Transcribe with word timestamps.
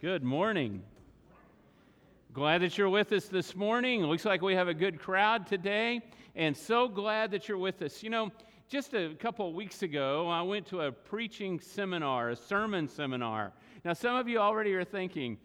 Good 0.00 0.22
morning. 0.22 0.84
Glad 2.32 2.62
that 2.62 2.78
you're 2.78 2.88
with 2.88 3.10
us 3.10 3.24
this 3.24 3.56
morning. 3.56 4.04
Looks 4.04 4.24
like 4.24 4.42
we 4.42 4.54
have 4.54 4.68
a 4.68 4.74
good 4.74 5.00
crowd 5.00 5.44
today, 5.48 6.02
and 6.36 6.56
so 6.56 6.86
glad 6.86 7.32
that 7.32 7.48
you're 7.48 7.58
with 7.58 7.82
us. 7.82 8.00
You 8.00 8.10
know, 8.10 8.30
just 8.68 8.94
a 8.94 9.16
couple 9.18 9.48
of 9.48 9.56
weeks 9.56 9.82
ago, 9.82 10.28
I 10.28 10.42
went 10.42 10.66
to 10.66 10.82
a 10.82 10.92
preaching 10.92 11.58
seminar, 11.58 12.30
a 12.30 12.36
sermon 12.36 12.86
seminar. 12.86 13.52
Now, 13.84 13.92
some 13.92 14.14
of 14.14 14.28
you 14.28 14.38
already 14.38 14.72
are 14.74 14.84
thinking, 14.84 15.36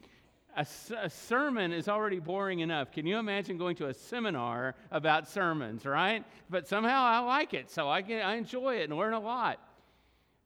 a, 0.55 0.67
a, 1.01 1.09
sermon 1.09 1.73
is 1.73 1.88
already 1.88 2.20
boring 2.20 2.59
enough. 2.59 2.91
Can 2.91 3.07
you 3.07 3.17
imagine 3.17 3.57
going 3.57 3.75
to 3.77 3.88
a 3.88 3.93
seminar 3.95 4.75
about 4.91 5.27
sermons, 5.27 5.83
right? 5.83 6.23
But 6.51 6.67
somehow 6.67 7.01
I 7.05 7.17
like 7.21 7.55
it, 7.55 7.71
so 7.71 7.89
I, 7.89 8.04
can, 8.04 8.21
I 8.21 8.35
enjoy 8.35 8.75
it 8.75 8.83
and 8.91 8.99
learn 8.99 9.13
a 9.13 9.20
lot. 9.20 9.59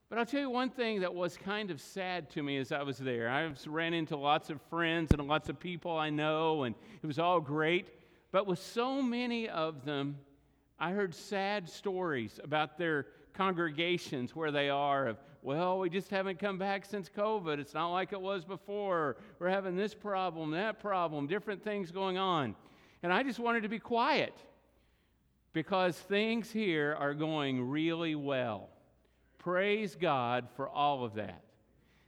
But 0.09 0.19
I'll 0.19 0.25
tell 0.25 0.39
you 0.39 0.49
one 0.49 0.69
thing 0.69 1.01
that 1.01 1.13
was 1.13 1.35
kind 1.35 1.69
of 1.69 1.81
sad 1.81 2.29
to 2.31 2.41
me 2.41 2.57
as 2.57 2.71
I 2.71 2.81
was 2.81 2.97
there. 2.97 3.29
I 3.29 3.51
ran 3.65 3.93
into 3.93 4.15
lots 4.15 4.49
of 4.49 4.61
friends 4.69 5.11
and 5.11 5.21
lots 5.27 5.49
of 5.49 5.59
people 5.59 5.97
I 5.97 6.09
know, 6.09 6.63
and 6.63 6.75
it 7.03 7.07
was 7.07 7.19
all 7.19 7.41
great. 7.41 7.89
But 8.31 8.47
with 8.47 8.59
so 8.59 9.01
many 9.01 9.49
of 9.49 9.83
them, 9.83 10.17
I 10.79 10.91
heard 10.91 11.13
sad 11.13 11.69
stories 11.69 12.39
about 12.41 12.77
their 12.77 13.07
congregations 13.33 14.33
where 14.33 14.49
they 14.51 14.69
are 14.69 15.07
of, 15.07 15.17
well, 15.41 15.79
we 15.79 15.89
just 15.89 16.09
haven't 16.09 16.39
come 16.39 16.57
back 16.57 16.85
since 16.85 17.09
COVID. 17.09 17.59
It's 17.59 17.73
not 17.73 17.91
like 17.91 18.13
it 18.13 18.21
was 18.21 18.45
before. 18.45 19.17
We're 19.39 19.49
having 19.49 19.75
this 19.75 19.93
problem, 19.93 20.51
that 20.51 20.79
problem, 20.79 21.27
different 21.27 21.63
things 21.63 21.91
going 21.91 22.17
on. 22.17 22.55
And 23.03 23.11
I 23.11 23.23
just 23.23 23.39
wanted 23.39 23.63
to 23.63 23.69
be 23.69 23.79
quiet 23.79 24.33
because 25.51 25.97
things 25.97 26.49
here 26.49 26.95
are 26.97 27.13
going 27.13 27.61
really 27.69 28.15
well. 28.15 28.69
Praise 29.47 29.95
God 29.95 30.49
for 30.57 30.67
all 30.67 31.05
of 31.05 31.13
that. 31.13 31.41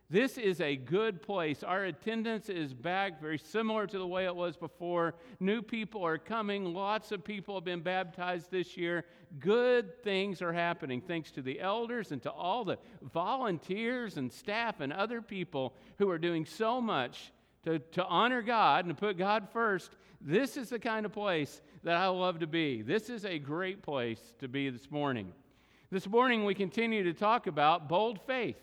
This 0.10 0.38
is 0.38 0.60
a 0.60 0.76
good 0.76 1.22
place. 1.22 1.64
Our 1.64 1.86
attendance 1.86 2.50
is 2.50 2.74
back, 2.74 3.22
very 3.22 3.38
similar 3.38 3.88
to 3.88 3.98
the 3.98 4.06
way 4.06 4.26
it 4.26 4.36
was 4.36 4.58
before. 4.58 5.16
New 5.40 5.62
people 5.62 6.06
are 6.06 6.18
coming. 6.18 6.66
Lots 6.74 7.14
of 7.14 7.24
people 7.24 7.56
have 7.56 7.64
been 7.64 7.80
baptized 7.80 8.52
this 8.52 8.76
year. 8.76 9.06
Good 9.40 10.04
things 10.04 10.42
are 10.42 10.52
happening 10.52 11.00
thanks 11.00 11.32
to 11.32 11.42
the 11.42 11.62
elders 11.62 12.12
and 12.12 12.22
to 12.24 12.30
all 12.30 12.66
the 12.66 12.78
volunteers 13.14 14.18
and 14.18 14.30
staff 14.30 14.82
and 14.82 14.92
other 14.92 15.22
people 15.22 15.76
who 15.98 16.10
are 16.10 16.20
doing 16.20 16.46
so 16.46 16.82
much 16.82 17.32
to, 17.64 17.80
to 17.80 18.04
honor 18.04 18.42
God 18.42 18.84
and 18.84 18.94
to 18.94 19.00
put 19.00 19.18
God 19.18 19.48
first. 19.54 19.92
This 20.20 20.58
is 20.58 20.68
the 20.68 20.80
kind 20.80 21.06
of 21.06 21.14
place 21.14 21.62
that 21.84 21.96
I 21.96 22.08
love 22.08 22.40
to 22.40 22.48
be. 22.48 22.82
This 22.82 23.10
is 23.10 23.24
a 23.24 23.40
great 23.40 23.82
place 23.82 24.20
to 24.40 24.50
be 24.50 24.70
this 24.70 24.92
morning. 24.92 25.32
This 25.92 26.08
morning, 26.08 26.46
we 26.46 26.54
continue 26.54 27.04
to 27.04 27.14
talk 27.14 27.48
about 27.48 27.90
bold 27.90 28.20
faith. 28.28 28.58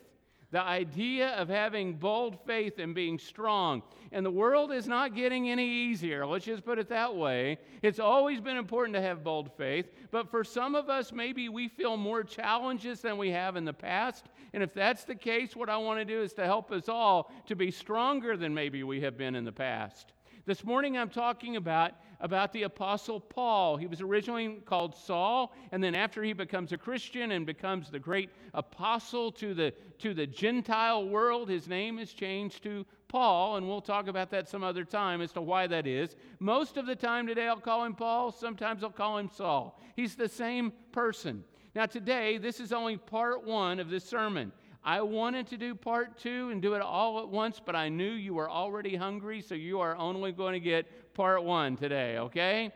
The 0.52 0.62
idea 0.62 1.30
of 1.30 1.48
having 1.48 1.94
bold 1.94 2.38
faith 2.46 2.78
and 2.78 2.94
being 2.94 3.18
strong. 3.18 3.82
And 4.12 4.24
the 4.24 4.30
world 4.30 4.70
is 4.70 4.86
not 4.86 5.16
getting 5.16 5.50
any 5.50 5.68
easier. 5.68 6.24
Let's 6.24 6.44
just 6.44 6.64
put 6.64 6.78
it 6.78 6.88
that 6.90 7.16
way. 7.16 7.58
It's 7.82 7.98
always 7.98 8.40
been 8.40 8.56
important 8.56 8.94
to 8.94 9.02
have 9.02 9.24
bold 9.24 9.50
faith, 9.56 9.86
but 10.12 10.30
for 10.30 10.44
some 10.44 10.76
of 10.76 10.88
us, 10.88 11.10
maybe 11.10 11.48
we 11.48 11.66
feel 11.66 11.96
more 11.96 12.22
challenges 12.22 13.00
than 13.00 13.18
we 13.18 13.30
have 13.30 13.56
in 13.56 13.64
the 13.64 13.72
past. 13.72 14.26
And 14.52 14.62
if 14.62 14.72
that's 14.72 15.02
the 15.02 15.16
case, 15.16 15.56
what 15.56 15.68
I 15.68 15.78
want 15.78 15.98
to 15.98 16.04
do 16.04 16.22
is 16.22 16.32
to 16.34 16.44
help 16.44 16.70
us 16.70 16.88
all 16.88 17.32
to 17.46 17.56
be 17.56 17.72
stronger 17.72 18.36
than 18.36 18.54
maybe 18.54 18.84
we 18.84 19.00
have 19.00 19.18
been 19.18 19.34
in 19.34 19.44
the 19.44 19.50
past. 19.50 20.12
This 20.46 20.62
morning 20.62 20.96
I'm 20.96 21.10
talking 21.10 21.56
about, 21.56 21.94
about 22.20 22.52
the 22.52 22.62
Apostle 22.62 23.18
Paul. 23.18 23.76
He 23.76 23.88
was 23.88 24.00
originally 24.00 24.60
called 24.64 24.94
Saul, 24.94 25.52
and 25.72 25.82
then 25.82 25.96
after 25.96 26.22
he 26.22 26.32
becomes 26.34 26.70
a 26.70 26.78
Christian 26.78 27.32
and 27.32 27.44
becomes 27.44 27.90
the 27.90 27.98
great 27.98 28.30
apostle 28.54 29.32
to 29.32 29.54
the, 29.54 29.74
to 29.98 30.14
the 30.14 30.24
Gentile 30.24 31.08
world, 31.08 31.48
his 31.48 31.66
name 31.66 31.98
is 31.98 32.12
changed 32.12 32.62
to 32.62 32.86
Paul, 33.08 33.56
and 33.56 33.66
we'll 33.66 33.80
talk 33.80 34.06
about 34.06 34.30
that 34.30 34.48
some 34.48 34.62
other 34.62 34.84
time 34.84 35.20
as 35.20 35.32
to 35.32 35.40
why 35.40 35.66
that 35.66 35.84
is. 35.84 36.14
Most 36.38 36.76
of 36.76 36.86
the 36.86 36.94
time 36.94 37.26
today 37.26 37.48
I'll 37.48 37.56
call 37.56 37.82
him 37.82 37.94
Paul, 37.94 38.30
sometimes 38.30 38.84
I'll 38.84 38.90
call 38.90 39.18
him 39.18 39.28
Saul. 39.28 39.80
He's 39.96 40.14
the 40.14 40.28
same 40.28 40.72
person. 40.92 41.42
Now, 41.74 41.86
today, 41.86 42.38
this 42.38 42.60
is 42.60 42.72
only 42.72 42.96
part 42.96 43.44
one 43.44 43.80
of 43.80 43.90
this 43.90 44.04
sermon. 44.04 44.52
I 44.86 45.00
wanted 45.02 45.48
to 45.48 45.56
do 45.56 45.74
part 45.74 46.16
two 46.16 46.50
and 46.50 46.62
do 46.62 46.74
it 46.74 46.80
all 46.80 47.18
at 47.18 47.28
once, 47.28 47.60
but 47.62 47.74
I 47.74 47.88
knew 47.88 48.12
you 48.12 48.34
were 48.34 48.48
already 48.48 48.94
hungry, 48.94 49.40
so 49.40 49.56
you 49.56 49.80
are 49.80 49.96
only 49.96 50.30
going 50.30 50.52
to 50.52 50.60
get 50.60 51.12
part 51.12 51.42
one 51.42 51.76
today, 51.76 52.18
okay? 52.18 52.72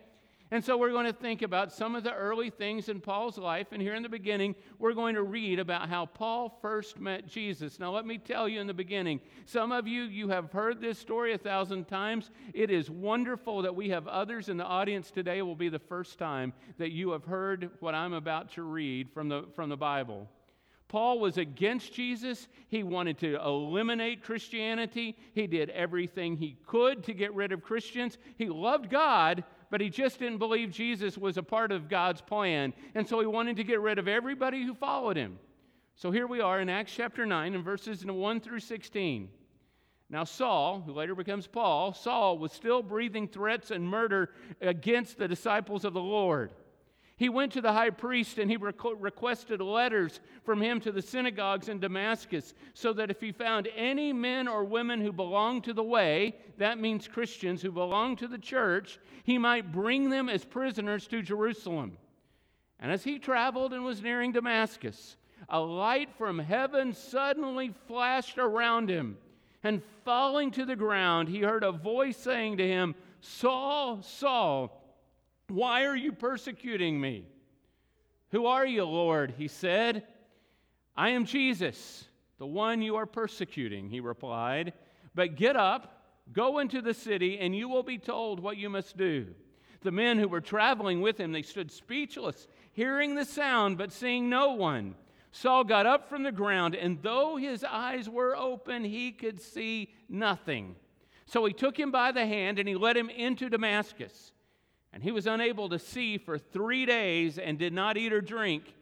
And 0.50 0.65
so 0.65 0.76
we're 0.76 0.91
going 0.91 1.06
to 1.06 1.12
think 1.12 1.43
about 1.43 1.72
some 1.72 1.94
of 1.94 2.03
the 2.03 2.12
early 2.12 2.50
things 2.50 2.88
in 2.88 3.00
Paul's 3.00 3.38
life. 3.38 3.69
And 3.71 3.81
here 3.81 3.94
in 3.94 4.03
the 4.03 4.09
beginning, 4.09 4.56
we're 4.81 4.94
going 4.94 5.15
to 5.15 5.22
read 5.22 5.60
about 5.60 5.88
how 5.88 6.06
Paul 6.06 6.59
first 6.60 6.98
met 6.98 7.28
Jesus. 7.28 7.78
Now, 7.78 7.93
let 7.93 8.04
me 8.04 8.19
tell 8.19 8.48
you 8.48 8.60
in 8.60 8.66
the 8.66 8.75
beginning, 8.75 9.21
some 9.47 9.71
of 9.71 9.87
you, 9.87 10.03
you 10.03 10.28
have 10.31 10.50
heard 10.50 10.81
this 10.81 10.98
story 10.98 11.32
a 11.32 11.38
thousand 11.38 11.87
times. 11.87 12.32
It 12.53 12.72
is 12.72 12.91
wonderful 12.91 13.62
that 13.62 13.77
we 13.77 13.91
have 13.91 14.09
others 14.09 14.48
in 14.48 14.56
the 14.56 14.65
audience 14.65 15.12
today. 15.12 15.38
It 15.38 15.42
will 15.42 15.54
be 15.54 15.69
the 15.69 15.78
first 15.78 16.19
time 16.19 16.54
that 16.78 16.91
you 16.91 17.12
have 17.12 17.25
heard 17.25 17.71
what 17.78 17.94
I'm 17.94 18.15
about 18.15 18.50
to 18.54 18.65
read 18.65 19.12
from 19.15 19.28
the, 19.28 19.44
from 19.54 19.69
the 19.69 19.77
Bible. 19.77 20.28
Paul 20.91 21.21
was 21.21 21.39
against 21.39 21.95
Jesus. 21.95 22.49
He 22.67 22.83
wanted 22.83 23.17
to 23.19 23.37
eliminate 23.37 24.25
Christianity. 24.25 25.17
He 25.34 25.47
did 25.47 25.71
everything 25.71 26.37
he 26.37 26.56
could 26.67 27.05
to 27.05 27.15
get 27.15 27.33
rid 27.33 27.53
of 27.53 27.62
Christians. 27.62 28.19
He 28.37 28.49
loved 28.49 28.91
God, 28.91 29.45
but 29.71 29.81
he 29.81 29.89
just 29.89 30.19
didn't 30.19 30.39
believe 30.39 30.73
Jesus 30.73 31.17
was 31.17 31.37
a 31.37 31.45
part 31.45 31.71
of 31.71 31.89
God's 31.89 32.21
plan. 32.21 32.75
And 32.97 33.06
so 33.06 33.21
he 33.21 33.27
wanted 33.27 33.56
to 33.59 33.65
get 33.65 33.81
rid 33.81 34.01
of 34.01 34.09
everybody 34.09 34.65
who 34.65 34.75
followed 34.75 35.17
him. 35.17 35.39
So 35.95 36.11
here 36.11 36.27
we 36.27 36.41
are 36.41 36.61
in 36.61 36.69
Acts 36.69 36.93
chapter 36.93 37.25
9 37.25 37.55
and 37.55 37.65
verses 37.65 38.05
1 38.05 38.41
through 38.41 38.59
16. 38.59 39.28
Now, 40.09 40.25
Saul, 40.25 40.83
who 40.84 40.93
later 40.93 41.15
becomes 41.15 41.47
Paul, 41.47 41.93
Saul 41.93 42.37
was 42.37 42.51
still 42.51 42.83
breathing 42.83 43.28
threats 43.28 43.71
and 43.71 43.89
murder 43.89 44.31
against 44.61 45.19
the 45.19 45.28
disciples 45.28 45.84
of 45.84 45.95
the 45.95 46.01
Lord. 46.01 46.51
He 47.21 47.29
went 47.29 47.53
to 47.53 47.61
the 47.61 47.75
high 47.75 47.91
priest 47.91 48.39
and 48.39 48.51
he 48.51 48.57
requested 48.57 49.61
letters 49.61 50.21
from 50.43 50.63
him 50.63 50.81
to 50.81 50.91
the 50.91 51.03
synagogues 51.03 51.69
in 51.69 51.79
Damascus 51.79 52.55
so 52.73 52.95
that 52.95 53.11
if 53.11 53.21
he 53.21 53.31
found 53.31 53.69
any 53.77 54.11
men 54.11 54.49
or 54.49 54.65
women 54.65 55.03
who 55.03 55.13
belonged 55.13 55.65
to 55.65 55.75
the 55.75 55.85
way, 55.85 56.35
that 56.57 56.81
means 56.81 57.07
Christians 57.07 57.61
who 57.61 57.73
belonged 57.73 58.17
to 58.21 58.27
the 58.27 58.39
church, 58.39 58.99
he 59.23 59.37
might 59.37 59.71
bring 59.71 60.09
them 60.09 60.31
as 60.31 60.47
prisoners 60.47 61.07
to 61.09 61.21
Jerusalem. 61.21 61.99
And 62.79 62.91
as 62.91 63.05
he 63.05 63.19
traveled 63.19 63.75
and 63.75 63.85
was 63.85 64.01
nearing 64.01 64.33
Damascus, 64.33 65.19
a 65.51 65.61
light 65.61 66.09
from 66.17 66.39
heaven 66.39 66.95
suddenly 66.95 67.75
flashed 67.87 68.39
around 68.39 68.89
him. 68.89 69.19
And 69.63 69.83
falling 70.07 70.53
to 70.53 70.65
the 70.65 70.75
ground, 70.75 71.29
he 71.29 71.41
heard 71.41 71.65
a 71.65 71.71
voice 71.71 72.17
saying 72.17 72.57
to 72.57 72.67
him, 72.67 72.95
Saul, 73.21 74.01
Saul, 74.01 74.80
why 75.50 75.84
are 75.84 75.97
you 75.97 76.12
persecuting 76.12 77.00
me? 77.00 77.27
Who 78.31 78.47
are 78.47 78.66
you, 78.66 78.84
Lord? 78.84 79.34
He 79.37 79.49
said. 79.49 80.05
I 80.97 81.11
am 81.11 81.25
Jesus, 81.25 82.05
the 82.38 82.47
one 82.47 82.83
you 82.83 82.97
are 82.97 83.06
persecuting, 83.06 83.89
he 83.89 84.00
replied. 84.00 84.72
But 85.15 85.37
get 85.37 85.56
up, 85.56 86.05
go 86.33 86.59
into 86.59 86.83
the 86.83 86.94
city, 86.94 87.39
and 87.39 87.56
you 87.56 87.69
will 87.69 87.83
be 87.83 87.99
told 87.99 88.41
what 88.41 88.56
you 88.56 88.69
must 88.69 88.97
do. 88.97 89.27
The 89.83 89.93
men 89.93 90.19
who 90.19 90.28
were 90.28 90.43
traveling 90.43 91.00
with 91.00 91.19
him, 91.19 91.33
they 91.33 91.43
stood 91.43 91.71
speechless, 91.71 92.49
hearing 92.72 93.15
the 93.15 93.25
sound, 93.25 93.78
but 93.78 93.93
seeing 93.93 94.28
no 94.28 94.53
one. 94.53 94.94
Saul 95.33 95.65
got 95.65 95.87
up 95.87 96.09
from 96.09 96.22
the 96.22 96.33
ground, 96.33 96.75
and 96.75 97.00
though 97.03 97.37
his 97.37 97.65
eyes 97.65 98.09
were 98.09 98.37
open, 98.37 98.84
he 98.84 99.12
could 99.12 99.41
see 99.41 99.93
nothing. 100.09 100.77
So 101.27 101.44
he 101.44 101.53
took 101.53 101.78
him 101.78 101.93
by 101.93 102.12
the 102.12 102.27
hand 102.27 102.59
and 102.59 102.69
he 102.69 102.75
led 102.75 102.97
him 102.97 103.09
into 103.09 103.49
Damascus. 103.49 104.33
And 104.93 105.03
he 105.03 105.12
was 105.12 105.27
unable 105.27 105.69
to 105.69 105.78
see 105.78 106.19
for 106.19 106.39
three 106.39 106.84
days 106.84 107.39
and 107.39 107.59
did 107.59 107.73
not 107.73 107.97
eat 107.97 108.12
or 108.12 108.21
drink. 108.21 108.75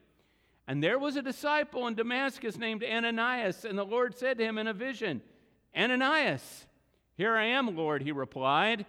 And 0.66 0.82
there 0.82 0.98
was 0.98 1.16
a 1.16 1.22
disciple 1.22 1.86
in 1.86 1.94
Damascus 1.94 2.58
named 2.58 2.84
Ananias, 2.84 3.64
and 3.64 3.78
the 3.78 3.84
Lord 3.84 4.16
said 4.16 4.38
to 4.38 4.44
him 4.44 4.58
in 4.58 4.66
a 4.66 4.74
vision, 4.74 5.22
Ananias, 5.76 6.66
here 7.16 7.36
I 7.36 7.46
am, 7.46 7.76
Lord, 7.76 8.02
he 8.02 8.12
replied. 8.12 8.86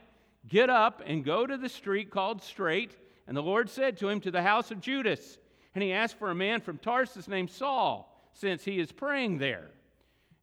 Get 0.47 0.69
up 0.69 1.01
and 1.05 1.25
go 1.25 1.45
to 1.45 1.57
the 1.57 1.67
street 1.67 2.11
called 2.11 2.41
Straight. 2.41 2.95
And 3.27 3.35
the 3.35 3.43
Lord 3.43 3.69
said 3.69 3.97
to 3.97 4.09
him, 4.09 4.21
To 4.21 4.31
the 4.31 4.41
house 4.41 4.71
of 4.71 4.81
Judas. 4.81 5.37
And 5.73 5.83
he 5.83 5.93
asked 5.93 6.17
for 6.17 6.29
a 6.29 6.35
man 6.35 6.61
from 6.61 6.77
Tarsus 6.77 7.27
named 7.27 7.49
Saul, 7.49 8.29
since 8.33 8.63
he 8.63 8.79
is 8.79 8.91
praying 8.91 9.39
there. 9.39 9.69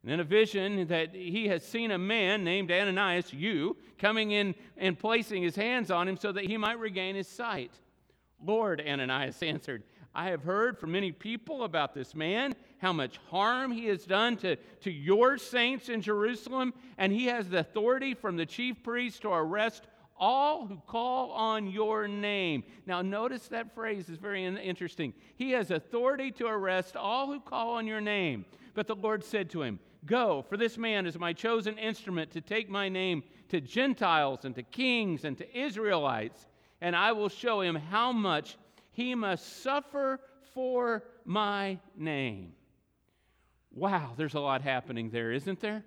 And 0.06 0.12
in 0.12 0.20
a 0.20 0.24
vision 0.24 0.86
that 0.86 1.16
he 1.16 1.48
has 1.48 1.64
seen 1.64 1.90
a 1.90 1.98
man 1.98 2.44
named 2.44 2.70
Ananias, 2.70 3.32
you, 3.32 3.76
coming 3.98 4.30
in 4.30 4.54
and 4.76 4.96
placing 4.96 5.42
his 5.42 5.56
hands 5.56 5.90
on 5.90 6.06
him 6.06 6.16
so 6.16 6.30
that 6.30 6.44
he 6.44 6.56
might 6.56 6.78
regain 6.78 7.16
his 7.16 7.26
sight. 7.26 7.72
Lord, 8.40 8.80
Ananias 8.80 9.42
answered, 9.42 9.82
I 10.14 10.30
have 10.30 10.44
heard 10.44 10.78
from 10.78 10.92
many 10.92 11.10
people 11.10 11.64
about 11.64 11.92
this 11.92 12.14
man, 12.14 12.54
how 12.78 12.92
much 12.92 13.18
harm 13.30 13.72
he 13.72 13.86
has 13.86 14.04
done 14.04 14.36
to, 14.36 14.54
to 14.82 14.92
your 14.92 15.38
saints 15.38 15.88
in 15.88 16.02
Jerusalem, 16.02 16.72
and 16.98 17.12
he 17.12 17.26
has 17.26 17.48
the 17.48 17.58
authority 17.58 18.14
from 18.14 18.36
the 18.36 18.46
chief 18.46 18.84
priest 18.84 19.22
to 19.22 19.30
arrest 19.30 19.88
all 20.16 20.66
who 20.66 20.80
call 20.86 21.32
on 21.32 21.68
your 21.68 22.06
name. 22.06 22.62
Now, 22.86 23.02
notice 23.02 23.48
that 23.48 23.74
phrase 23.74 24.08
is 24.08 24.18
very 24.18 24.44
interesting. 24.44 25.14
He 25.34 25.50
has 25.50 25.72
authority 25.72 26.30
to 26.32 26.46
arrest 26.46 26.94
all 26.94 27.26
who 27.26 27.40
call 27.40 27.70
on 27.70 27.88
your 27.88 28.00
name. 28.00 28.44
But 28.72 28.86
the 28.86 28.94
Lord 28.94 29.24
said 29.24 29.50
to 29.50 29.62
him, 29.62 29.80
Go, 30.06 30.44
for 30.48 30.56
this 30.56 30.78
man 30.78 31.04
is 31.04 31.18
my 31.18 31.32
chosen 31.32 31.76
instrument 31.78 32.30
to 32.32 32.40
take 32.40 32.70
my 32.70 32.88
name 32.88 33.22
to 33.48 33.60
Gentiles 33.60 34.44
and 34.44 34.54
to 34.54 34.62
kings 34.62 35.24
and 35.24 35.36
to 35.38 35.58
Israelites, 35.58 36.46
and 36.80 36.94
I 36.94 37.12
will 37.12 37.28
show 37.28 37.60
him 37.60 37.74
how 37.74 38.12
much 38.12 38.56
he 38.92 39.14
must 39.14 39.62
suffer 39.62 40.20
for 40.54 41.04
my 41.24 41.78
name. 41.96 42.52
Wow, 43.72 44.12
there's 44.16 44.34
a 44.34 44.40
lot 44.40 44.62
happening 44.62 45.10
there, 45.10 45.32
isn't 45.32 45.60
there? 45.60 45.84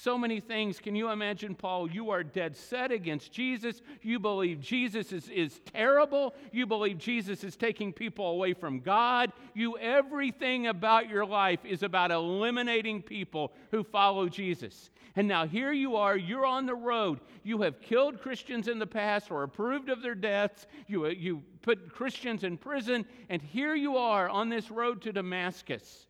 So 0.00 0.16
many 0.16 0.38
things. 0.38 0.78
Can 0.78 0.94
you 0.94 1.10
imagine, 1.10 1.56
Paul? 1.56 1.90
You 1.90 2.10
are 2.10 2.22
dead 2.22 2.56
set 2.56 2.92
against 2.92 3.32
Jesus. 3.32 3.82
You 4.00 4.20
believe 4.20 4.60
Jesus 4.60 5.12
is, 5.12 5.28
is 5.28 5.60
terrible. 5.74 6.36
You 6.52 6.66
believe 6.66 6.98
Jesus 6.98 7.42
is 7.42 7.56
taking 7.56 7.92
people 7.92 8.30
away 8.30 8.54
from 8.54 8.78
God. 8.78 9.32
You, 9.54 9.76
everything 9.76 10.68
about 10.68 11.08
your 11.08 11.26
life 11.26 11.64
is 11.64 11.82
about 11.82 12.12
eliminating 12.12 13.02
people 13.02 13.52
who 13.72 13.82
follow 13.82 14.28
Jesus. 14.28 14.90
And 15.16 15.26
now 15.26 15.48
here 15.48 15.72
you 15.72 15.96
are, 15.96 16.16
you're 16.16 16.46
on 16.46 16.66
the 16.66 16.76
road. 16.76 17.18
You 17.42 17.62
have 17.62 17.80
killed 17.80 18.20
Christians 18.20 18.68
in 18.68 18.78
the 18.78 18.86
past 18.86 19.32
or 19.32 19.42
approved 19.42 19.88
of 19.88 20.00
their 20.00 20.14
deaths. 20.14 20.68
You, 20.86 21.06
uh, 21.06 21.08
you 21.08 21.42
put 21.62 21.92
Christians 21.92 22.44
in 22.44 22.56
prison. 22.56 23.04
And 23.30 23.42
here 23.42 23.74
you 23.74 23.96
are 23.96 24.28
on 24.28 24.48
this 24.48 24.70
road 24.70 25.02
to 25.02 25.12
Damascus. 25.12 26.06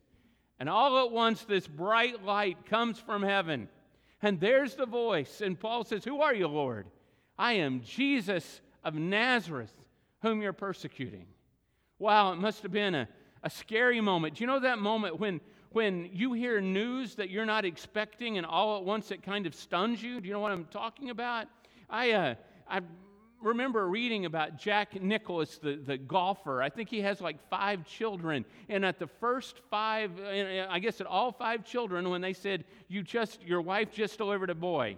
And 0.59 0.69
all 0.69 1.03
at 1.03 1.11
once, 1.11 1.43
this 1.43 1.65
bright 1.65 2.23
light 2.23 2.67
comes 2.67 2.99
from 2.99 3.23
heaven. 3.23 3.67
And 4.21 4.39
there's 4.39 4.75
the 4.75 4.85
voice. 4.85 5.41
And 5.41 5.59
Paul 5.59 5.83
says, 5.83 6.03
Who 6.03 6.21
are 6.21 6.33
you, 6.33 6.47
Lord? 6.47 6.87
I 7.37 7.53
am 7.53 7.81
Jesus 7.81 8.61
of 8.83 8.95
Nazareth, 8.95 9.73
whom 10.21 10.41
you're 10.41 10.53
persecuting. 10.53 11.25
Wow, 11.99 12.33
it 12.33 12.37
must 12.37 12.63
have 12.63 12.71
been 12.71 12.95
a, 12.95 13.07
a 13.43 13.49
scary 13.49 14.01
moment. 14.01 14.35
Do 14.35 14.43
you 14.43 14.47
know 14.47 14.59
that 14.59 14.79
moment 14.79 15.19
when, 15.19 15.39
when 15.71 16.09
you 16.11 16.33
hear 16.33 16.59
news 16.59 17.15
that 17.15 17.29
you're 17.29 17.45
not 17.45 17.65
expecting 17.65 18.37
and 18.37 18.45
all 18.45 18.77
at 18.77 18.83
once 18.83 19.11
it 19.11 19.23
kind 19.23 19.45
of 19.45 19.55
stuns 19.55 20.03
you? 20.03 20.19
Do 20.19 20.27
you 20.27 20.33
know 20.33 20.39
what 20.39 20.51
I'm 20.51 20.65
talking 20.65 21.09
about? 21.09 21.47
I, 21.89 22.11
uh, 22.11 22.35
I 22.69 22.81
remember 23.41 23.87
reading 23.87 24.25
about 24.25 24.57
Jack 24.57 25.01
Nicklaus, 25.01 25.57
the, 25.57 25.75
the 25.75 25.97
golfer. 25.97 26.61
I 26.61 26.69
think 26.69 26.89
he 26.89 27.01
has 27.01 27.21
like 27.21 27.37
five 27.49 27.85
children. 27.85 28.45
And 28.67 28.85
at 28.85 28.99
the 28.99 29.07
first 29.07 29.61
five, 29.69 30.11
I 30.19 30.79
guess 30.79 31.01
at 31.01 31.07
all 31.07 31.31
five 31.31 31.63
children, 31.65 32.09
when 32.09 32.21
they 32.21 32.33
said, 32.33 32.65
you 32.87 33.03
just, 33.03 33.41
your 33.43 33.61
wife 33.61 33.91
just 33.91 34.17
delivered 34.17 34.49
a 34.49 34.55
boy, 34.55 34.97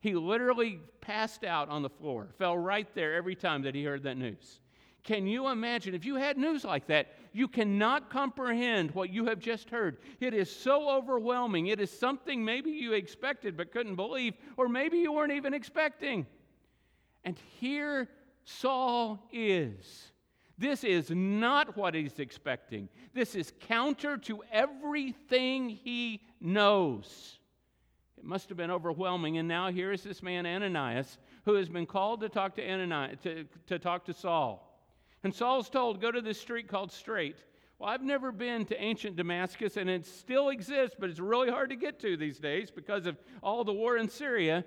he 0.00 0.14
literally 0.14 0.80
passed 1.00 1.44
out 1.44 1.68
on 1.68 1.82
the 1.82 1.90
floor, 1.90 2.28
fell 2.38 2.56
right 2.56 2.88
there 2.94 3.14
every 3.14 3.34
time 3.34 3.62
that 3.62 3.74
he 3.74 3.84
heard 3.84 4.04
that 4.04 4.16
news. 4.16 4.60
Can 5.02 5.28
you 5.28 5.48
imagine 5.48 5.94
if 5.94 6.04
you 6.04 6.16
had 6.16 6.36
news 6.36 6.64
like 6.64 6.88
that? 6.88 7.14
You 7.32 7.46
cannot 7.46 8.10
comprehend 8.10 8.90
what 8.90 9.10
you 9.10 9.26
have 9.26 9.38
just 9.38 9.70
heard. 9.70 9.98
It 10.18 10.34
is 10.34 10.50
so 10.50 10.90
overwhelming. 10.90 11.68
It 11.68 11.80
is 11.80 11.96
something 11.96 12.44
maybe 12.44 12.72
you 12.72 12.92
expected 12.92 13.56
but 13.56 13.70
couldn't 13.70 13.94
believe, 13.94 14.34
or 14.56 14.68
maybe 14.68 14.98
you 14.98 15.12
weren't 15.12 15.32
even 15.32 15.54
expecting. 15.54 16.26
And 17.26 17.36
here 17.58 18.08
Saul 18.44 19.28
is. 19.32 20.12
This 20.56 20.84
is 20.84 21.10
not 21.10 21.76
what 21.76 21.94
he's 21.94 22.18
expecting. 22.20 22.88
This 23.12 23.34
is 23.34 23.52
counter 23.68 24.16
to 24.18 24.42
everything 24.50 25.68
he 25.68 26.22
knows. 26.40 27.38
It 28.16 28.24
must 28.24 28.48
have 28.48 28.56
been 28.56 28.70
overwhelming. 28.70 29.36
And 29.36 29.48
now 29.48 29.70
here 29.70 29.92
is 29.92 30.02
this 30.02 30.22
man, 30.22 30.46
Ananias, 30.46 31.18
who 31.44 31.54
has 31.54 31.68
been 31.68 31.84
called 31.84 32.20
to 32.20 32.28
talk 32.28 32.54
to 32.54 32.66
Ananias, 32.66 33.18
to, 33.24 33.44
to 33.66 33.78
talk 33.78 34.06
to 34.06 34.14
Saul. 34.14 34.62
And 35.24 35.34
Saul's 35.34 35.68
told, 35.68 36.00
go 36.00 36.12
to 36.12 36.20
this 36.22 36.40
street 36.40 36.68
called 36.68 36.92
Straight. 36.92 37.36
Well, 37.78 37.90
I've 37.90 38.02
never 38.02 38.30
been 38.32 38.64
to 38.66 38.80
ancient 38.80 39.16
Damascus, 39.16 39.76
and 39.76 39.90
it 39.90 40.06
still 40.06 40.48
exists, 40.48 40.96
but 40.98 41.10
it's 41.10 41.18
really 41.18 41.50
hard 41.50 41.70
to 41.70 41.76
get 41.76 41.98
to 42.00 42.16
these 42.16 42.38
days 42.38 42.70
because 42.70 43.04
of 43.04 43.18
all 43.42 43.64
the 43.64 43.72
war 43.72 43.98
in 43.98 44.08
Syria. 44.08 44.64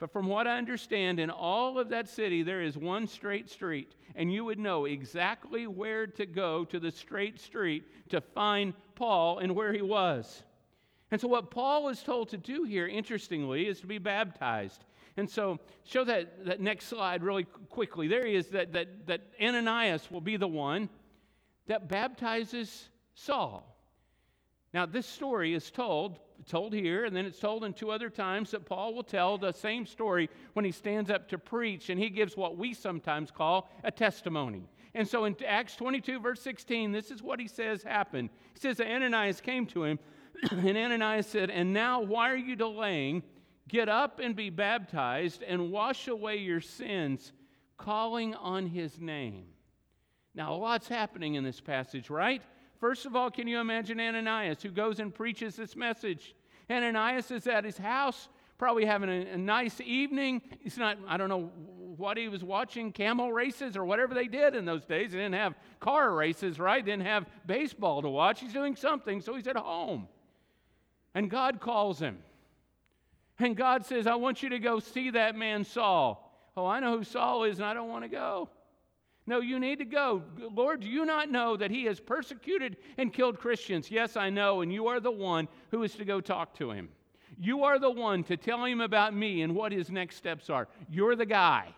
But 0.00 0.14
from 0.14 0.26
what 0.26 0.46
I 0.46 0.56
understand, 0.56 1.20
in 1.20 1.28
all 1.28 1.78
of 1.78 1.90
that 1.90 2.08
city, 2.08 2.42
there 2.42 2.62
is 2.62 2.76
one 2.76 3.06
straight 3.06 3.50
street, 3.50 3.94
and 4.16 4.32
you 4.32 4.46
would 4.46 4.58
know 4.58 4.86
exactly 4.86 5.66
where 5.66 6.06
to 6.06 6.24
go 6.24 6.64
to 6.64 6.80
the 6.80 6.90
straight 6.90 7.38
street 7.38 7.84
to 8.08 8.22
find 8.22 8.72
Paul 8.94 9.38
and 9.38 9.54
where 9.54 9.74
he 9.74 9.82
was. 9.82 10.42
And 11.10 11.20
so, 11.20 11.28
what 11.28 11.50
Paul 11.50 11.88
is 11.90 12.02
told 12.02 12.30
to 12.30 12.38
do 12.38 12.64
here, 12.64 12.88
interestingly, 12.88 13.66
is 13.66 13.80
to 13.80 13.86
be 13.86 13.98
baptized. 13.98 14.86
And 15.18 15.28
so, 15.28 15.58
show 15.84 16.04
that, 16.04 16.46
that 16.46 16.60
next 16.60 16.86
slide 16.86 17.22
really 17.22 17.44
quickly. 17.44 18.08
There 18.08 18.24
he 18.24 18.36
is, 18.36 18.46
that, 18.48 18.72
that, 18.72 19.06
that 19.06 19.20
Ananias 19.40 20.10
will 20.10 20.22
be 20.22 20.38
the 20.38 20.48
one 20.48 20.88
that 21.66 21.88
baptizes 21.88 22.88
Saul. 23.14 23.76
Now, 24.72 24.86
this 24.86 25.06
story 25.06 25.52
is 25.52 25.70
told 25.70 26.20
told 26.50 26.74
here, 26.74 27.04
and 27.04 27.14
then 27.14 27.24
it's 27.24 27.38
told 27.38 27.64
in 27.64 27.72
two 27.72 27.90
other 27.90 28.10
times 28.10 28.50
that 28.50 28.66
Paul 28.66 28.92
will 28.92 29.04
tell 29.04 29.38
the 29.38 29.52
same 29.52 29.86
story 29.86 30.28
when 30.54 30.64
he 30.64 30.72
stands 30.72 31.10
up 31.10 31.28
to 31.28 31.38
preach, 31.38 31.88
and 31.88 31.98
he 31.98 32.10
gives 32.10 32.36
what 32.36 32.58
we 32.58 32.74
sometimes 32.74 33.30
call 33.30 33.70
a 33.84 33.90
testimony. 33.90 34.68
And 34.94 35.06
so 35.06 35.24
in 35.24 35.36
Acts 35.46 35.76
22, 35.76 36.18
verse 36.18 36.40
16, 36.42 36.90
this 36.90 37.12
is 37.12 37.22
what 37.22 37.38
he 37.38 37.46
says 37.46 37.82
happened. 37.82 38.30
He 38.54 38.60
says 38.60 38.80
Ananias 38.80 39.40
came 39.40 39.64
to 39.66 39.84
him, 39.84 39.98
and 40.50 40.76
Ananias 40.76 41.28
said, 41.28 41.50
And 41.50 41.72
now 41.72 42.00
why 42.00 42.30
are 42.30 42.36
you 42.36 42.56
delaying? 42.56 43.22
Get 43.68 43.88
up 43.88 44.18
and 44.18 44.34
be 44.34 44.50
baptized 44.50 45.44
and 45.44 45.70
wash 45.70 46.08
away 46.08 46.38
your 46.38 46.60
sins, 46.60 47.32
calling 47.78 48.34
on 48.34 48.66
his 48.66 49.00
name. 49.00 49.44
Now, 50.34 50.54
a 50.54 50.56
lot's 50.56 50.88
happening 50.88 51.34
in 51.34 51.44
this 51.44 51.60
passage, 51.60 52.10
right? 52.10 52.42
First 52.80 53.06
of 53.06 53.14
all, 53.14 53.30
can 53.30 53.46
you 53.46 53.60
imagine 53.60 54.00
Ananias 54.00 54.62
who 54.62 54.70
goes 54.70 54.98
and 54.98 55.14
preaches 55.14 55.54
this 55.54 55.76
message? 55.76 56.34
Ananias 56.70 57.30
is 57.30 57.46
at 57.46 57.64
his 57.64 57.76
house, 57.76 58.28
probably 58.58 58.84
having 58.84 59.08
a, 59.08 59.32
a, 59.32 59.36
nice 59.36 59.80
evening. 59.80 60.40
He's 60.60 60.78
not, 60.78 60.98
I 61.08 61.16
don't 61.16 61.28
know 61.28 61.50
what 61.96 62.16
he 62.16 62.28
was 62.28 62.44
watching, 62.44 62.92
camel 62.92 63.32
races 63.32 63.76
or 63.76 63.84
whatever 63.84 64.14
they 64.14 64.26
did 64.26 64.54
in 64.54 64.64
those 64.64 64.84
days. 64.84 65.12
They 65.12 65.18
didn't 65.18 65.34
have 65.34 65.54
car 65.80 66.14
races, 66.14 66.58
right? 66.58 66.84
They 66.84 66.92
didn't 66.92 67.06
have 67.06 67.26
baseball 67.46 68.02
to 68.02 68.08
watch. 68.08 68.40
He's 68.40 68.52
doing 68.52 68.76
something, 68.76 69.20
so 69.20 69.34
he's 69.34 69.46
at 69.46 69.56
home. 69.56 70.08
And 71.14 71.28
God 71.28 71.60
calls 71.60 71.98
him. 71.98 72.18
And 73.38 73.56
God 73.56 73.84
says, 73.86 74.06
I 74.06 74.14
want 74.14 74.42
you 74.42 74.50
to 74.50 74.58
go 74.58 74.80
see 74.80 75.10
that 75.10 75.34
man 75.34 75.64
Saul. 75.64 76.26
Oh, 76.56 76.66
I 76.66 76.80
know 76.80 76.98
who 76.98 77.04
Saul 77.04 77.44
is, 77.44 77.58
and 77.58 77.66
I 77.66 77.74
don't 77.74 77.88
want 77.88 78.04
to 78.04 78.08
go. 78.08 78.50
No, 79.30 79.38
you 79.38 79.60
need 79.60 79.78
to 79.78 79.84
go. 79.84 80.24
Lord, 80.52 80.80
do 80.80 80.88
you 80.88 81.04
not 81.04 81.30
know 81.30 81.56
that 81.56 81.70
he 81.70 81.84
has 81.84 82.00
persecuted 82.00 82.76
and 82.98 83.12
killed 83.12 83.38
Christians? 83.38 83.88
Yes, 83.88 84.16
I 84.16 84.28
know, 84.28 84.60
and 84.60 84.72
you 84.72 84.88
are 84.88 84.98
the 84.98 85.12
one 85.12 85.46
who 85.70 85.84
is 85.84 85.94
to 85.94 86.04
go 86.04 86.20
talk 86.20 86.52
to 86.54 86.72
him. 86.72 86.88
You 87.38 87.62
are 87.62 87.78
the 87.78 87.92
one 87.92 88.24
to 88.24 88.36
tell 88.36 88.64
him 88.64 88.80
about 88.80 89.14
me 89.14 89.42
and 89.42 89.54
what 89.54 89.70
his 89.70 89.88
next 89.88 90.16
steps 90.16 90.50
are. 90.50 90.66
You're 90.88 91.14
the 91.14 91.26
guy. 91.26 91.72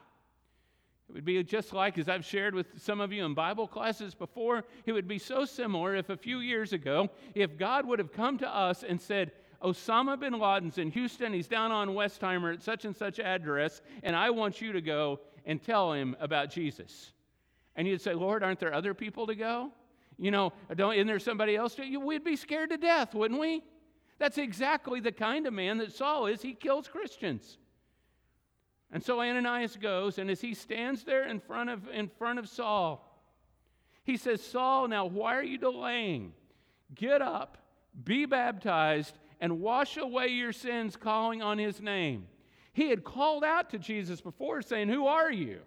It 1.11 1.13
would 1.13 1.27
be 1.27 1.45
just 1.45 1.75
like, 1.75 1.99
as 1.99 2.09
I've 2.09 2.25
shared 2.25 2.55
with 2.55 2.69
some 2.81 3.03
of 3.03 3.13
you 3.13 3.23
in 3.23 3.35
Bible 3.35 3.69
classes 3.69 4.15
before, 4.15 4.65
it 4.87 4.93
would 4.93 5.07
be 5.07 5.19
so 5.19 5.45
similar 5.45 5.95
if 5.95 6.09
a 6.09 6.17
few 6.17 6.39
years 6.39 6.73
ago, 6.73 7.11
if 7.35 7.59
God 7.59 7.87
would 7.87 7.99
have 7.99 8.15
come 8.15 8.39
to 8.39 8.49
us 8.49 8.83
and 8.83 8.99
said, 8.99 9.31
Osama 9.63 10.19
bin 10.19 10.39
Laden's 10.39 10.79
in 10.79 10.91
Houston, 10.91 11.35
he's 11.35 11.49
down 11.49 11.71
on 11.71 11.91
Westheimer 11.91 12.55
at 12.55 12.63
such 12.63 12.87
and 12.87 12.97
such 12.97 13.21
address, 13.21 13.83
and 14.03 14.17
I 14.17 14.31
want 14.31 14.63
you 14.63 14.73
to 14.73 14.81
go 14.81 15.21
and 15.45 15.63
tell 15.63 15.93
him 15.93 16.17
about 16.19 16.49
Jesus. 16.49 17.13
And 17.77 17.89
you'd 17.89 18.01
say, 18.01 18.15
Lord, 18.15 18.43
aren't 18.43 18.61
there 18.61 18.75
other 18.75 18.95
people 18.95 19.27
to 19.27 19.35
go? 19.35 19.73
You 20.19 20.31
know, 20.31 20.53
don't, 20.77 20.95
isn't 20.95 21.07
there 21.07 21.19
somebody 21.19 21.57
else 21.57 21.75
to 21.77 21.97
We'd 21.97 22.25
be 22.25 22.37
scared 22.37 22.71
to 22.71 22.77
death, 22.77 23.15
wouldn't 23.15 23.41
we? 23.41 23.63
That's 24.19 24.39
exactly 24.39 25.01
the 25.01 25.13
kind 25.13 25.47
of 25.47 25.53
man 25.53 25.79
that 25.79 25.93
Saul 25.93 26.27
is. 26.27 26.43
He 26.43 26.55
kills 26.55 26.87
Christians. 26.87 27.59
And 28.93 29.03
so 29.03 29.21
Ananias 29.21 29.77
goes, 29.77 30.19
and 30.19 30.31
as 30.31 30.41
he 30.41 30.53
stands 30.55 31.03
there 31.03 31.27
in 31.27 31.41
front 31.41 31.71
of, 31.71 31.89
in 31.89 32.09
front 32.09 32.39
of 32.39 32.49
Saul, 32.49 33.09
he 34.05 34.17
says, 34.17 34.43
Saul, 34.43 34.87
now 34.87 35.07
why 35.07 35.35
are 35.35 35.43
you 35.43 35.57
delaying? 35.57 36.35
Get 36.95 37.23
up, 37.23 37.57
be 38.05 38.27
baptized, 38.27 39.19
and 39.41 39.61
wash 39.61 39.97
away 39.97 40.29
your 40.29 40.53
sins, 40.53 40.95
calling 40.95 41.41
on 41.41 41.59
his 41.59 41.81
name. 41.81 42.27
He 42.75 42.91
had 42.91 43.03
called 43.03 43.45
out 43.45 43.71
to 43.71 43.79
Jesus 43.79 44.21
before, 44.21 44.63
saying, 44.63 44.89
Who 44.89 45.07
are 45.07 45.33
you? 45.33 45.61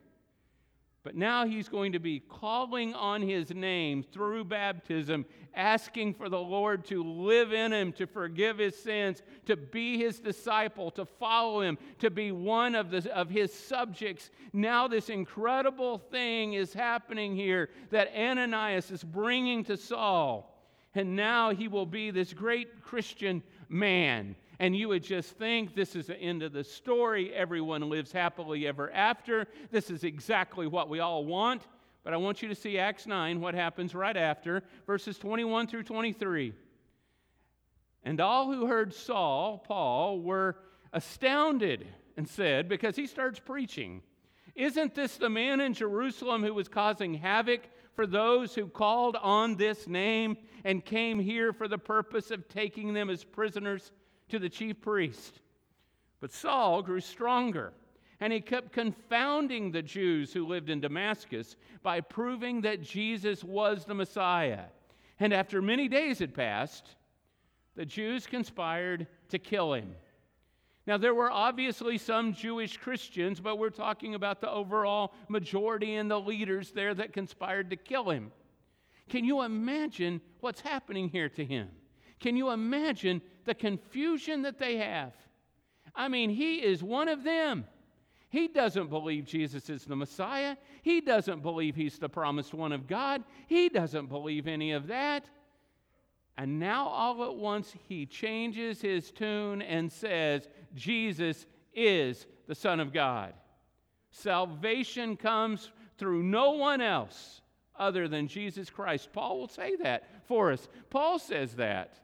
But 1.05 1.15
now 1.15 1.45
he's 1.45 1.69
going 1.69 1.91
to 1.91 1.99
be 1.99 2.19
calling 2.19 2.95
on 2.95 3.21
his 3.21 3.51
name 3.53 4.03
through 4.11 4.45
baptism, 4.45 5.27
asking 5.53 6.15
for 6.15 6.29
the 6.29 6.39
Lord 6.39 6.83
to 6.85 7.03
live 7.03 7.53
in 7.53 7.71
him, 7.71 7.91
to 7.93 8.07
forgive 8.07 8.57
his 8.57 8.75
sins, 8.75 9.21
to 9.45 9.55
be 9.55 9.99
his 9.99 10.19
disciple, 10.19 10.89
to 10.89 11.05
follow 11.05 11.61
him, 11.61 11.77
to 11.99 12.09
be 12.09 12.31
one 12.31 12.73
of, 12.73 12.89
the, 12.89 13.15
of 13.15 13.29
his 13.29 13.53
subjects. 13.53 14.31
Now, 14.51 14.87
this 14.87 15.09
incredible 15.09 15.99
thing 15.99 16.53
is 16.53 16.73
happening 16.73 17.35
here 17.35 17.69
that 17.91 18.11
Ananias 18.17 18.89
is 18.89 19.03
bringing 19.03 19.63
to 19.65 19.77
Saul. 19.77 20.51
And 20.95 21.15
now 21.15 21.51
he 21.51 21.67
will 21.67 21.85
be 21.85 22.09
this 22.09 22.33
great 22.33 22.81
Christian 22.81 23.43
man 23.69 24.35
and 24.59 24.75
you 24.75 24.87
would 24.89 25.03
just 25.03 25.37
think 25.37 25.75
this 25.75 25.95
is 25.95 26.07
the 26.07 26.17
end 26.17 26.43
of 26.43 26.53
the 26.53 26.63
story. 26.63 27.33
Everyone 27.33 27.89
lives 27.89 28.11
happily 28.11 28.67
ever 28.67 28.91
after. 28.91 29.47
This 29.71 29.89
is 29.89 30.03
exactly 30.03 30.67
what 30.67 30.89
we 30.89 30.99
all 30.99 31.25
want. 31.25 31.63
But 32.03 32.13
I 32.13 32.17
want 32.17 32.41
you 32.41 32.47
to 32.49 32.55
see 32.55 32.77
Acts 32.77 33.07
9, 33.07 33.41
what 33.41 33.55
happens 33.55 33.95
right 33.95 34.15
after, 34.15 34.63
verses 34.85 35.17
21 35.17 35.67
through 35.67 35.83
23. 35.83 36.53
And 38.03 38.21
all 38.21 38.51
who 38.51 38.67
heard 38.67 38.93
Saul, 38.93 39.57
Paul, 39.57 40.19
were 40.19 40.57
astounded 40.93 41.87
and 42.15 42.27
said, 42.27 42.69
because 42.69 42.95
he 42.95 43.07
starts 43.07 43.39
preaching, 43.39 44.03
Isn't 44.53 44.93
this 44.93 45.17
the 45.17 45.29
man 45.29 45.59
in 45.59 45.73
Jerusalem 45.73 46.43
who 46.43 46.53
was 46.53 46.67
causing 46.67 47.15
havoc 47.15 47.61
for 47.95 48.05
those 48.05 48.53
who 48.53 48.67
called 48.67 49.15
on 49.15 49.55
this 49.55 49.87
name 49.87 50.37
and 50.63 50.85
came 50.85 51.19
here 51.19 51.53
for 51.53 51.67
the 51.67 51.77
purpose 51.77 52.29
of 52.29 52.47
taking 52.47 52.93
them 52.93 53.09
as 53.09 53.23
prisoners 53.23 53.91
to 54.29 54.39
the 54.39 54.49
chief 54.49 54.81
priest? 54.81 55.41
But 56.19 56.31
Saul 56.31 56.81
grew 56.81 57.01
stronger, 57.01 57.73
and 58.19 58.31
he 58.31 58.41
kept 58.41 58.71
confounding 58.71 59.71
the 59.71 59.81
Jews 59.81 60.33
who 60.33 60.47
lived 60.47 60.69
in 60.69 60.79
Damascus 60.79 61.55
by 61.83 62.01
proving 62.01 62.61
that 62.61 62.81
Jesus 62.81 63.43
was 63.43 63.85
the 63.85 63.93
Messiah. 63.93 64.65
And 65.19 65.33
after 65.33 65.61
many 65.61 65.87
days 65.87 66.19
had 66.19 66.33
passed, 66.33 66.95
the 67.75 67.85
Jews 67.85 68.25
conspired 68.25 69.07
to 69.29 69.39
kill 69.39 69.73
him. 69.73 69.95
Now, 70.87 70.97
there 70.97 71.15
were 71.15 71.31
obviously 71.31 71.97
some 71.97 72.33
Jewish 72.33 72.77
Christians, 72.77 73.39
but 73.39 73.57
we're 73.57 73.69
talking 73.69 74.13
about 74.13 74.39
the 74.39 74.51
overall 74.51 75.13
majority 75.29 75.95
and 75.95 76.09
the 76.09 76.19
leaders 76.19 76.71
there 76.71 76.93
that 76.93 77.11
conspired 77.11 77.71
to 77.71 77.75
kill 77.75 78.09
him. 78.09 78.31
Can 79.09 79.25
you 79.25 79.41
imagine 79.41 80.21
what's 80.41 80.61
happening 80.61 81.09
here 81.09 81.29
to 81.29 81.43
him? 81.43 81.69
Can 82.19 82.37
you 82.37 82.51
imagine 82.51 83.21
the 83.45 83.55
confusion 83.55 84.41
that 84.43 84.59
they 84.59 84.77
have? 84.77 85.13
I 85.95 86.07
mean, 86.07 86.29
he 86.29 86.57
is 86.57 86.83
one 86.83 87.07
of 87.07 87.23
them. 87.23 87.65
He 88.29 88.47
doesn't 88.47 88.89
believe 88.89 89.25
Jesus 89.25 89.69
is 89.69 89.85
the 89.85 89.95
Messiah. 89.95 90.57
He 90.81 90.99
doesn't 90.99 91.41
believe 91.41 91.75
he's 91.75 91.97
the 91.97 92.09
promised 92.09 92.53
one 92.53 92.73
of 92.73 92.87
God. 92.87 93.23
He 93.47 93.69
doesn't 93.69 94.07
believe 94.07 94.47
any 94.47 94.73
of 94.73 94.87
that. 94.87 95.29
And 96.37 96.59
now, 96.59 96.87
all 96.87 97.23
at 97.23 97.35
once, 97.35 97.73
he 97.87 98.05
changes 98.05 98.81
his 98.81 99.09
tune 99.11 99.61
and 99.61 99.89
says, 99.89 100.49
Jesus 100.73 101.45
is 101.73 102.25
the 102.47 102.55
Son 102.55 102.81
of 102.81 102.91
God. 102.91 103.33
Salvation 104.11 105.15
comes 105.15 105.71
through 105.97 106.23
no 106.23 106.51
one 106.51 106.81
else 106.81 107.41
other 107.77 108.07
than 108.07 108.27
Jesus 108.27 108.69
Christ. 108.69 109.13
Paul 109.13 109.39
will 109.39 109.47
say 109.47 109.75
that 109.77 110.09
for 110.27 110.51
us. 110.51 110.67
Paul 110.89 111.19
says 111.19 111.55
that. 111.55 111.99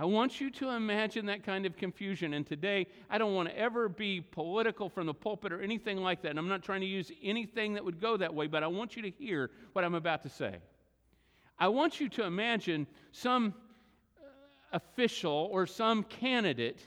I 0.00 0.04
want 0.04 0.40
you 0.40 0.48
to 0.50 0.68
imagine 0.68 1.26
that 1.26 1.42
kind 1.42 1.66
of 1.66 1.76
confusion. 1.76 2.34
And 2.34 2.46
today, 2.46 2.86
I 3.10 3.18
don't 3.18 3.34
want 3.34 3.48
to 3.48 3.58
ever 3.58 3.88
be 3.88 4.20
political 4.20 4.88
from 4.88 5.06
the 5.08 5.14
pulpit 5.14 5.52
or 5.52 5.60
anything 5.60 5.98
like 5.98 6.22
that. 6.22 6.30
And 6.30 6.38
I'm 6.38 6.46
not 6.46 6.62
trying 6.62 6.82
to 6.82 6.86
use 6.86 7.10
anything 7.20 7.74
that 7.74 7.84
would 7.84 8.00
go 8.00 8.16
that 8.16 8.32
way, 8.32 8.46
but 8.46 8.62
I 8.62 8.68
want 8.68 8.94
you 8.94 9.02
to 9.02 9.10
hear 9.10 9.50
what 9.72 9.84
I'm 9.84 9.96
about 9.96 10.22
to 10.22 10.28
say. 10.28 10.58
I 11.58 11.66
want 11.66 11.98
you 11.98 12.08
to 12.10 12.22
imagine 12.22 12.86
some 13.10 13.52
uh, 14.20 14.76
official 14.76 15.48
or 15.50 15.66
some 15.66 16.04
candidate 16.04 16.86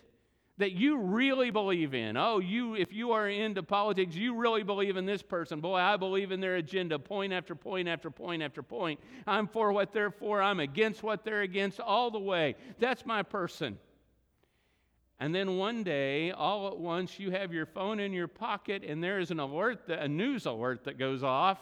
that 0.61 0.73
you 0.73 0.99
really 0.99 1.49
believe 1.49 1.95
in. 1.95 2.15
Oh, 2.15 2.37
you 2.37 2.75
if 2.75 2.93
you 2.93 3.13
are 3.13 3.27
into 3.27 3.63
politics, 3.63 4.15
you 4.15 4.35
really 4.35 4.61
believe 4.61 4.95
in 4.95 5.07
this 5.07 5.23
person. 5.23 5.59
Boy, 5.59 5.77
I 5.77 5.97
believe 5.97 6.31
in 6.31 6.39
their 6.39 6.57
agenda 6.57 6.99
point 6.99 7.33
after 7.33 7.55
point 7.55 7.87
after 7.87 8.11
point 8.11 8.43
after 8.43 8.61
point. 8.61 8.99
I'm 9.25 9.47
for 9.47 9.73
what 9.73 9.91
they're 9.91 10.11
for, 10.11 10.39
I'm 10.39 10.59
against 10.59 11.01
what 11.01 11.23
they're 11.23 11.41
against 11.41 11.79
all 11.79 12.11
the 12.11 12.19
way. 12.19 12.55
That's 12.77 13.07
my 13.07 13.23
person. 13.23 13.79
And 15.19 15.33
then 15.33 15.57
one 15.57 15.81
day, 15.81 16.29
all 16.29 16.67
at 16.67 16.77
once, 16.77 17.19
you 17.19 17.31
have 17.31 17.51
your 17.51 17.65
phone 17.65 17.99
in 17.99 18.13
your 18.13 18.27
pocket 18.27 18.83
and 18.83 19.03
there 19.03 19.17
is 19.17 19.31
an 19.31 19.39
alert, 19.39 19.89
a 19.89 20.07
news 20.07 20.45
alert 20.45 20.83
that 20.83 20.99
goes 20.99 21.23
off 21.23 21.57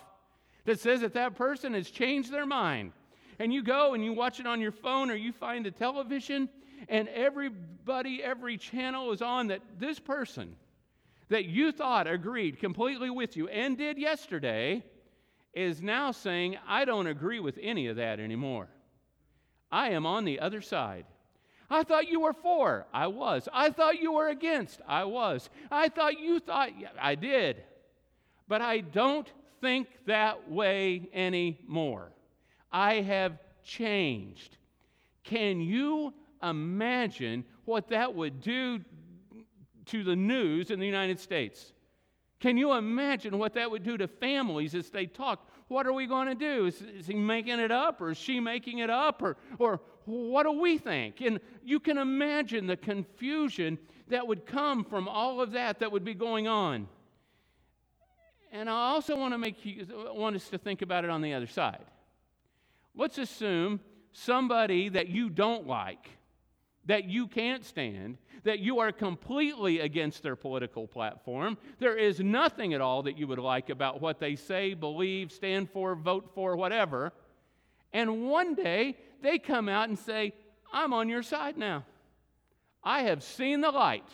that 0.66 0.82
says 0.82 1.00
that 1.02 1.14
that 1.14 1.36
person 1.36 1.74
has 1.74 1.90
changed 1.90 2.34
their 2.34 2.46
mind 2.46 2.92
and 3.40 3.54
you 3.54 3.64
go 3.64 3.94
and 3.94 4.04
you 4.04 4.12
watch 4.12 4.42
it 4.42 4.46
on 4.46 4.60
your 4.60 4.74
phone 4.74 5.10
or 5.10 5.16
you 5.16 5.32
find 5.32 5.66
a 5.66 5.72
television 5.72 6.50
and 6.88 7.08
everybody, 7.10 8.24
every 8.24 8.58
channel 8.58 9.12
is 9.12 9.22
on 9.22 9.48
that 9.48 9.62
this 9.80 10.00
person 10.00 10.56
that 11.30 11.46
you 11.46 11.72
thought 11.72 12.08
agreed 12.08 12.60
completely 12.60 13.10
with 13.10 13.36
you 13.38 13.48
and 13.48 13.78
did 13.78 13.98
yesterday 13.98 14.84
is 15.54 15.82
now 15.82 16.12
saying, 16.12 16.58
I 16.68 16.86
don't 16.86 17.08
agree 17.08 17.40
with 17.40 17.58
any 17.62 17.88
of 17.88 17.98
that 17.98 18.20
anymore. 18.20 18.68
I 19.72 19.90
am 19.90 20.06
on 20.06 20.26
the 20.26 20.40
other 20.40 20.62
side. 20.62 21.06
I 21.70 21.84
thought 21.84 22.08
you 22.08 22.22
were 22.22 22.34
for. 22.34 22.88
I 22.92 23.08
was. 23.08 23.48
I 23.54 23.70
thought 23.70 24.02
you 24.02 24.14
were 24.14 24.30
against. 24.30 24.82
I 24.88 25.04
was. 25.04 25.50
I 25.70 25.90
thought 25.90 26.20
you 26.20 26.40
thought. 26.40 26.80
Yeah, 26.80 26.90
I 27.00 27.16
did. 27.16 27.64
But 28.48 28.62
I 28.62 28.80
don't 28.80 29.32
think 29.62 29.88
that 30.08 30.50
way 30.50 31.10
anymore. 31.14 32.12
I 32.72 32.96
have 33.02 33.38
changed. 33.64 34.58
Can 35.24 35.62
you 35.62 36.14
imagine 36.42 37.46
what 37.66 37.90
that 37.90 38.14
would 38.16 38.42
do 38.42 38.80
to 39.86 40.04
the 40.04 40.16
news 40.16 40.72
in 40.72 40.80
the 40.80 40.86
United 40.86 41.20
States? 41.20 41.74
Can 42.40 42.58
you 42.58 42.74
imagine 42.74 43.38
what 43.38 43.54
that 43.56 43.70
would 43.70 43.84
do 43.84 43.98
to 43.98 44.08
families 44.08 44.74
as 44.74 44.90
they 44.90 45.06
talk? 45.06 45.50
What 45.68 45.86
are 45.86 45.94
we 45.94 46.08
going 46.08 46.28
to 46.28 46.36
do? 46.36 46.66
Is, 46.68 46.82
is, 46.82 47.08
he 47.08 47.14
making 47.14 47.60
it 47.60 47.72
up 47.72 48.02
or 48.02 48.12
is 48.12 48.18
she 48.18 48.40
making 48.40 48.80
it 48.80 48.90
up? 48.90 49.22
Or, 49.22 49.38
or 49.60 49.82
what 50.06 50.44
do 50.44 50.54
we 50.54 50.78
think? 50.78 51.22
And 51.22 51.40
you 51.64 51.80
can 51.80 51.98
imagine 51.98 52.66
the 52.66 52.78
confusion 52.78 53.78
that 54.08 54.26
would 54.26 54.46
come 54.46 54.84
from 54.84 55.08
all 55.08 55.42
of 55.42 55.52
that 55.52 55.80
that 55.80 55.92
would 55.92 56.04
be 56.04 56.14
going 56.14 56.48
on. 56.48 56.88
And 58.52 58.70
I 58.70 58.90
also 58.90 59.16
want 59.16 59.34
to 59.34 59.38
make 59.38 59.64
you, 59.64 59.86
want 60.12 60.36
us 60.36 60.50
to 60.50 60.58
think 60.58 60.82
about 60.82 61.04
it 61.04 61.10
on 61.10 61.22
the 61.22 61.34
other 61.34 61.46
side. 61.46 61.86
Let's 62.96 63.18
assume 63.18 63.80
somebody 64.12 64.90
that 64.90 65.08
you 65.10 65.30
don't 65.30 65.68
like, 65.68 66.10
that 66.86 67.06
you 67.06 67.28
can't 67.28 67.66
stand, 67.66 68.18
that 68.44 68.60
you 68.60 68.80
are 68.80 68.92
completely 68.92 69.80
against 69.80 70.24
their 70.24 70.36
political 70.36 70.88
platform. 70.88 71.58
There 71.80 71.98
is 71.98 72.20
nothing 72.20 72.74
at 72.74 72.82
all 72.82 73.04
that 73.04 73.18
you 73.18 73.28
would 73.28 73.40
like 73.40 73.70
about 73.70 74.02
what 74.02 74.20
they 74.20 74.36
say, 74.36 74.74
believe, 74.74 75.32
stand 75.32 75.70
for, 75.70 75.96
vote 75.96 76.32
for, 76.34 76.56
whatever. 76.56 77.12
And 77.94 78.28
one 78.30 78.56
day 78.56 78.98
they 79.22 79.40
come 79.40 79.70
out 79.70 79.90
and 79.90 80.00
say, 80.00 80.34
I'm 80.72 80.94
on 80.94 81.10
your 81.10 81.24
side 81.24 81.58
now. 81.58 81.86
I 82.84 83.04
have 83.04 83.24
seen 83.24 83.62
the 83.62 83.72
light, 83.72 84.08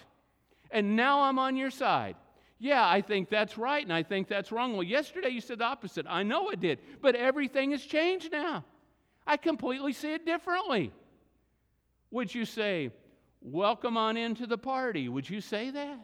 and 0.72 0.96
now 0.96 1.22
I'm 1.22 1.38
on 1.38 1.56
your 1.56 1.70
side. 1.70 2.16
Yeah, 2.58 2.88
I 2.88 3.02
think 3.02 3.30
that's 3.30 3.58
right, 3.58 3.84
and 3.84 3.94
I 3.94 4.02
think 4.04 4.28
that's 4.28 4.52
wrong. 4.52 4.74
Well, 4.74 4.84
yesterday 4.84 5.30
you 5.30 5.42
said 5.42 5.60
the 5.60 5.66
opposite. 5.66 6.06
I 6.10 6.24
know 6.24 6.50
it 6.50 6.60
did, 6.60 6.80
but 7.02 7.16
everything 7.16 7.72
has 7.72 7.84
changed 7.84 8.32
now. 8.32 8.66
I 9.28 9.38
completely 9.38 9.94
see 9.94 10.14
it 10.14 10.26
differently. 10.26 10.92
Would 12.12 12.34
you 12.34 12.46
say, 12.46 12.92
Welcome 13.42 13.96
on 13.96 14.18
into 14.18 14.48
the 14.48 14.58
party? 14.58 15.08
Would 15.08 15.30
you 15.30 15.40
say 15.40 15.70
that? 15.70 16.00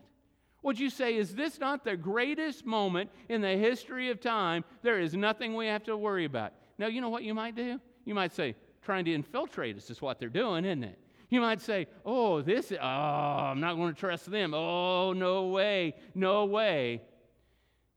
Would 0.64 0.80
you 0.80 0.90
say, 0.92 1.16
Is 1.16 1.34
this 1.34 1.60
not 1.60 1.84
the 1.84 1.98
greatest 1.98 2.66
moment 2.66 3.10
in 3.30 3.42
the 3.42 3.58
history 3.58 4.10
of 4.10 4.22
time? 4.22 4.64
There 4.84 5.00
is 5.00 5.16
nothing 5.16 5.56
we 5.56 5.68
have 5.68 5.84
to 5.86 5.98
worry 5.98 6.26
about. 6.26 6.54
Now, 6.78 6.88
you 6.88 7.02
know 7.02 7.10
what 7.10 7.24
you 7.24 7.34
might 7.34 7.56
do? 7.56 7.80
You 8.06 8.14
might 8.14 8.34
say, 8.34 8.56
Trying 8.84 9.06
to 9.06 9.14
infiltrate 9.14 9.78
us 9.78 9.90
is 9.90 10.02
what 10.02 10.20
they're 10.20 10.30
doing, 10.30 10.66
isn't 10.66 10.84
it? 10.84 11.00
You 11.30 11.42
might 11.42 11.62
say, 11.62 11.88
Oh, 12.06 12.42
this, 12.42 12.72
oh, 12.72 12.86
I'm 12.86 13.60
not 13.60 13.76
going 13.76 13.94
to 13.94 14.00
trust 14.00 14.30
them. 14.30 14.54
Oh, 14.54 15.14
no 15.14 15.48
way, 15.48 15.96
no 16.14 16.46
way. 16.46 17.02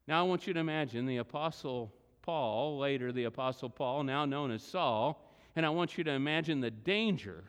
Now, 0.07 0.21
I 0.21 0.23
want 0.23 0.47
you 0.47 0.53
to 0.55 0.61
imagine 0.61 1.07
the 1.07 1.19
Apostle 1.19 1.93
Paul, 2.23 2.79
later 2.79 3.13
the 3.13 3.25
Apostle 3.25 3.71
Paul, 3.71 4.05
now 4.05 4.25
known 4.25 4.51
as 4.51 4.63
Saul, 4.63 5.23
and 5.57 5.67
I 5.67 5.71
want 5.71 5.99
you 5.99 6.05
to 6.05 6.11
imagine 6.11 6.61
the 6.61 6.71
danger 6.71 7.45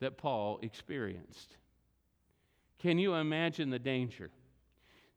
that 0.00 0.18
Paul 0.18 0.58
experienced. 0.62 1.56
Can 2.78 2.98
you 2.98 3.14
imagine 3.14 3.70
the 3.70 3.78
danger? 3.78 4.30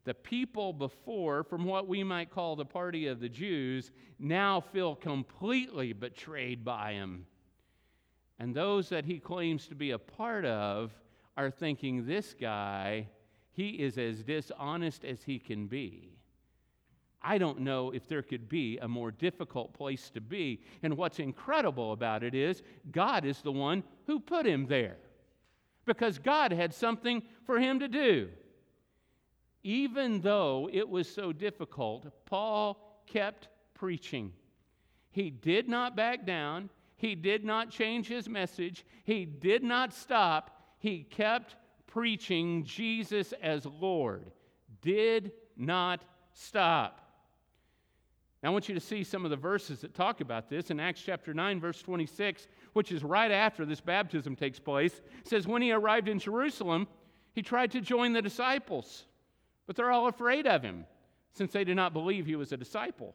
The 0.06 0.14
people 0.14 0.74
before, 0.74 1.44
from 1.44 1.66
what 1.66 1.88
we 1.88 2.04
might 2.04 2.32
call 2.32 2.56
the 2.56 2.66
party 2.66 3.08
of 3.08 3.20
the 3.20 3.30
Jews, 3.30 3.92
now 4.18 4.62
feel 4.62 4.96
completely 4.96 5.94
betrayed 5.94 6.64
by 6.64 6.94
him. 6.94 7.26
And 8.40 8.56
those 8.56 8.90
that 8.90 9.06
he 9.06 9.20
claims 9.20 9.68
to 9.68 9.76
be 9.76 9.92
a 9.92 10.00
part 10.00 10.46
of 10.46 10.94
are 11.36 11.52
thinking, 11.52 12.06
this 12.06 12.34
guy, 12.34 13.08
he 13.52 13.72
is 13.72 13.98
as 13.98 14.24
dishonest 14.24 15.04
as 15.04 15.24
he 15.24 15.38
can 15.38 15.68
be. 15.68 16.19
I 17.22 17.38
don't 17.38 17.60
know 17.60 17.92
if 17.92 18.08
there 18.08 18.22
could 18.22 18.48
be 18.48 18.78
a 18.78 18.88
more 18.88 19.12
difficult 19.12 19.74
place 19.74 20.10
to 20.12 20.22
be. 20.22 20.62
And 20.84 20.96
what's 20.96 21.20
incredible 21.20 21.92
about 21.92 22.24
it 22.24 22.34
is 22.34 22.64
God 22.92 23.26
is 23.26 23.42
the 23.42 23.52
one 23.52 23.84
who 24.08 24.20
put 24.20 24.46
him 24.46 24.68
there 24.68 24.98
because 25.86 26.20
God 26.20 26.52
had 26.52 26.74
something 26.74 27.24
for 27.46 27.60
him 27.60 27.80
to 27.80 27.88
do. 27.88 28.30
Even 29.64 30.22
though 30.22 30.70
it 30.72 30.88
was 30.88 31.10
so 31.10 31.34
difficult, 31.34 32.08
Paul 32.26 33.04
kept 33.08 33.50
preaching. 33.74 34.32
He 35.12 35.30
did 35.30 35.68
not 35.68 35.96
back 35.98 36.26
down, 36.26 36.70
he 36.96 37.16
did 37.16 37.44
not 37.44 37.72
change 37.72 38.08
his 38.08 38.30
message, 38.30 38.86
he 39.04 39.26
did 39.26 39.64
not 39.64 39.94
stop. 39.94 40.56
He 40.78 41.04
kept 41.04 41.56
preaching 41.88 42.64
Jesus 42.64 43.34
as 43.42 43.66
Lord, 43.66 44.32
did 44.82 45.34
not 45.58 46.06
stop. 46.32 47.09
Now, 48.42 48.50
I 48.50 48.52
want 48.54 48.70
you 48.70 48.76
to 48.76 48.82
see 48.82 49.04
some 49.04 49.26
of 49.26 49.32
the 49.32 49.38
verses 49.38 49.82
that 49.82 49.94
talk 49.94 50.22
about 50.22 50.50
this. 50.50 50.72
In 50.72 50.80
Acts 50.80 51.02
chapter 51.02 51.34
9, 51.34 51.60
verse 51.60 51.82
26, 51.82 52.48
which 52.72 52.92
is 52.92 53.04
right 53.04 53.32
after 53.32 53.66
this 53.66 53.82
baptism 53.82 54.36
takes 54.36 54.60
place, 54.60 55.02
says 55.24 55.46
when 55.46 55.62
he 55.62 55.74
arrived 55.74 56.08
in 56.08 56.20
Jerusalem, 56.20 56.88
he 57.34 57.42
tried 57.42 57.72
to 57.72 57.82
join 57.82 58.14
the 58.14 58.22
disciples, 58.22 59.06
but 59.68 59.76
they're 59.76 59.92
all 59.92 60.08
afraid 60.08 60.48
of 60.48 60.64
him 60.64 60.86
since 61.34 61.52
they 61.52 61.66
did 61.66 61.76
not 61.76 61.94
believe 61.94 62.26
he 62.26 62.38
was 62.38 62.54
a 62.54 62.58
disciple. 62.58 63.14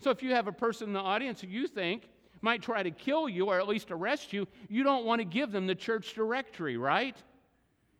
So 0.00 0.10
if 0.10 0.22
you 0.22 0.30
have 0.30 0.48
a 0.48 0.52
person 0.52 0.88
in 0.88 0.92
the 0.94 1.00
audience 1.00 1.40
who 1.40 1.48
you 1.48 1.66
think 1.66 2.08
might 2.40 2.62
try 2.62 2.82
to 2.82 2.90
kill 2.90 3.28
you 3.28 3.46
or 3.46 3.58
at 3.58 3.68
least 3.68 3.90
arrest 3.90 4.32
you, 4.32 4.46
you 4.68 4.82
don't 4.82 5.04
want 5.04 5.20
to 5.20 5.24
give 5.24 5.52
them 5.52 5.66
the 5.66 5.74
church 5.74 6.14
directory, 6.14 6.76
right? 6.76 7.16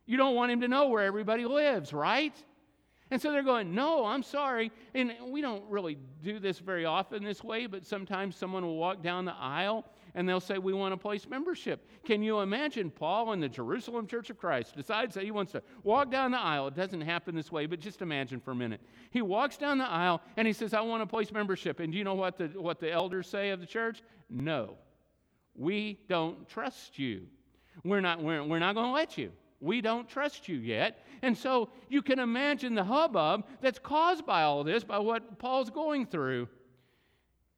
You 0.05 0.17
don't 0.17 0.35
want 0.35 0.51
him 0.51 0.61
to 0.61 0.67
know 0.67 0.87
where 0.87 1.03
everybody 1.03 1.45
lives, 1.45 1.93
right? 1.93 2.33
And 3.11 3.21
so 3.21 3.31
they're 3.31 3.43
going, 3.43 3.73
No, 3.73 4.05
I'm 4.05 4.23
sorry. 4.23 4.71
And 4.93 5.13
we 5.27 5.41
don't 5.41 5.63
really 5.69 5.97
do 6.23 6.39
this 6.39 6.59
very 6.59 6.85
often 6.85 7.23
this 7.23 7.43
way, 7.43 7.65
but 7.65 7.85
sometimes 7.85 8.35
someone 8.35 8.63
will 8.63 8.77
walk 8.77 9.01
down 9.01 9.25
the 9.25 9.33
aisle 9.33 9.85
and 10.15 10.27
they'll 10.27 10.39
say, 10.39 10.57
We 10.57 10.73
want 10.73 10.93
to 10.93 10.97
place 10.97 11.27
membership. 11.27 11.87
Can 12.05 12.21
you 12.21 12.39
imagine 12.39 12.91
Paul 12.91 13.33
in 13.33 13.39
the 13.39 13.49
Jerusalem 13.49 14.05
Church 14.05 14.29
of 14.29 14.37
Christ 14.37 14.75
decides 14.75 15.15
that 15.15 15.23
he 15.23 15.31
wants 15.31 15.51
to 15.53 15.63
walk 15.83 16.11
down 16.11 16.31
the 16.31 16.39
aisle? 16.39 16.67
It 16.67 16.75
doesn't 16.75 17.01
happen 17.01 17.35
this 17.35 17.51
way, 17.51 17.65
but 17.65 17.79
just 17.79 18.01
imagine 18.01 18.39
for 18.39 18.51
a 18.51 18.55
minute. 18.55 18.81
He 19.09 19.21
walks 19.21 19.57
down 19.57 19.79
the 19.79 19.89
aisle 19.89 20.21
and 20.37 20.45
he 20.45 20.53
says, 20.53 20.73
I 20.73 20.81
want 20.81 21.01
to 21.01 21.07
place 21.07 21.31
membership. 21.31 21.79
And 21.79 21.91
do 21.91 21.97
you 21.97 22.03
know 22.03 22.15
what 22.15 22.37
the, 22.37 22.47
what 22.47 22.79
the 22.79 22.91
elders 22.91 23.27
say 23.27 23.49
of 23.49 23.59
the 23.59 23.65
church? 23.65 24.03
No, 24.29 24.77
we 25.55 25.99
don't 26.07 26.47
trust 26.47 26.99
you. 26.99 27.25
We're 27.83 28.01
not, 28.01 28.21
we're, 28.21 28.43
we're 28.43 28.59
not 28.59 28.75
going 28.75 28.87
to 28.87 28.93
let 28.93 29.17
you. 29.17 29.31
We 29.61 29.81
don't 29.81 30.07
trust 30.07 30.47
you 30.47 30.57
yet. 30.57 31.05
And 31.21 31.37
so 31.37 31.69
you 31.89 32.01
can 32.01 32.19
imagine 32.19 32.75
the 32.75 32.83
hubbub 32.83 33.45
that's 33.61 33.79
caused 33.79 34.25
by 34.25 34.43
all 34.43 34.63
this, 34.63 34.83
by 34.83 34.99
what 34.99 35.37
Paul's 35.37 35.69
going 35.69 36.05
through. 36.05 36.47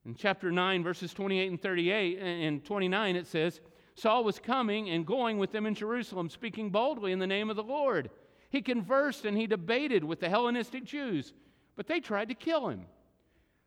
In 0.05 0.15
chapter 0.15 0.51
9, 0.51 0.83
verses 0.83 1.13
28 1.13 1.51
and 1.51 1.61
38 1.61 2.19
and 2.19 2.65
29, 2.65 3.15
it 3.15 3.27
says, 3.27 3.61
Saul 3.93 4.23
was 4.23 4.39
coming 4.39 4.89
and 4.89 5.05
going 5.05 5.37
with 5.37 5.51
them 5.51 5.67
in 5.67 5.75
Jerusalem, 5.75 6.29
speaking 6.29 6.71
boldly 6.71 7.11
in 7.11 7.19
the 7.19 7.27
name 7.27 7.49
of 7.49 7.55
the 7.55 7.63
Lord. 7.63 8.09
He 8.49 8.61
conversed 8.61 9.25
and 9.25 9.37
he 9.37 9.45
debated 9.45 10.03
with 10.03 10.19
the 10.19 10.29
Hellenistic 10.29 10.85
Jews, 10.85 11.33
but 11.75 11.87
they 11.87 11.99
tried 11.99 12.29
to 12.29 12.35
kill 12.35 12.67
him. 12.69 12.85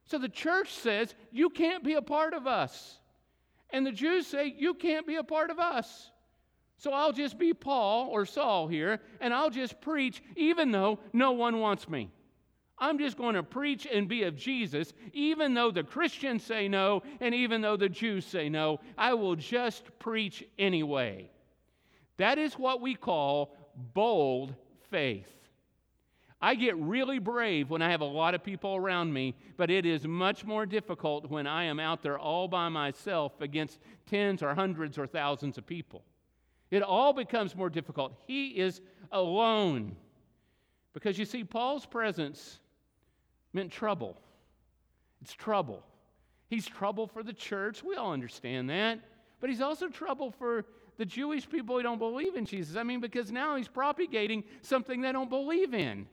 So 0.06 0.18
the 0.18 0.28
church 0.28 0.72
says, 0.72 1.14
You 1.30 1.50
can't 1.50 1.84
be 1.84 1.94
a 1.94 2.02
part 2.02 2.34
of 2.34 2.46
us. 2.46 2.98
And 3.70 3.86
the 3.86 3.92
Jews 3.92 4.26
say, 4.26 4.54
You 4.56 4.74
can't 4.74 5.06
be 5.06 5.16
a 5.16 5.24
part 5.24 5.50
of 5.50 5.58
us. 5.58 6.10
So 6.76 6.92
I'll 6.92 7.12
just 7.12 7.38
be 7.38 7.54
Paul 7.54 8.08
or 8.08 8.26
Saul 8.26 8.68
here, 8.68 9.00
and 9.20 9.32
I'll 9.32 9.50
just 9.50 9.80
preach 9.80 10.22
even 10.36 10.70
though 10.70 10.98
no 11.12 11.32
one 11.32 11.60
wants 11.60 11.88
me. 11.88 12.10
I'm 12.78 12.98
just 12.98 13.16
going 13.16 13.36
to 13.36 13.42
preach 13.42 13.86
and 13.86 14.08
be 14.08 14.24
of 14.24 14.36
Jesus, 14.36 14.92
even 15.12 15.54
though 15.54 15.70
the 15.70 15.84
Christians 15.84 16.42
say 16.42 16.66
no, 16.66 17.02
and 17.20 17.34
even 17.34 17.60
though 17.60 17.76
the 17.76 17.88
Jews 17.88 18.26
say 18.26 18.48
no. 18.48 18.80
I 18.98 19.14
will 19.14 19.36
just 19.36 19.96
preach 20.00 20.44
anyway. 20.58 21.30
That 22.16 22.38
is 22.38 22.54
what 22.54 22.80
we 22.80 22.94
call 22.94 23.56
bold 23.94 24.54
faith. 24.90 25.30
I 26.40 26.56
get 26.56 26.76
really 26.76 27.20
brave 27.20 27.70
when 27.70 27.80
I 27.80 27.90
have 27.90 28.02
a 28.02 28.04
lot 28.04 28.34
of 28.34 28.44
people 28.44 28.76
around 28.76 29.12
me, 29.12 29.34
but 29.56 29.70
it 29.70 29.86
is 29.86 30.06
much 30.06 30.44
more 30.44 30.66
difficult 30.66 31.30
when 31.30 31.46
I 31.46 31.64
am 31.64 31.80
out 31.80 32.02
there 32.02 32.18
all 32.18 32.48
by 32.48 32.68
myself 32.68 33.40
against 33.40 33.78
tens 34.04 34.42
or 34.42 34.54
hundreds 34.54 34.98
or 34.98 35.06
thousands 35.06 35.56
of 35.56 35.66
people. 35.66 36.04
It 36.74 36.82
all 36.82 37.12
becomes 37.12 37.54
more 37.54 37.70
difficult. 37.70 38.14
He 38.26 38.48
is 38.48 38.80
alone. 39.12 39.94
Because 40.92 41.16
you 41.16 41.24
see, 41.24 41.44
Paul's 41.44 41.86
presence 41.86 42.58
meant 43.52 43.70
trouble. 43.70 44.16
It's 45.22 45.32
trouble. 45.32 45.84
He's 46.48 46.66
trouble 46.66 47.06
for 47.06 47.22
the 47.22 47.32
church. 47.32 47.84
We 47.84 47.94
all 47.94 48.12
understand 48.12 48.70
that. 48.70 48.98
But 49.40 49.50
he's 49.50 49.60
also 49.60 49.86
trouble 49.86 50.32
for 50.32 50.64
the 50.96 51.06
Jewish 51.06 51.48
people 51.48 51.76
who 51.76 51.82
don't 51.84 52.00
believe 52.00 52.34
in 52.34 52.44
Jesus. 52.44 52.74
I 52.74 52.82
mean, 52.82 53.00
because 53.00 53.30
now 53.30 53.54
he's 53.54 53.68
propagating 53.68 54.42
something 54.62 55.00
they 55.00 55.12
don't 55.12 55.30
believe 55.30 55.74
in. 55.74 56.08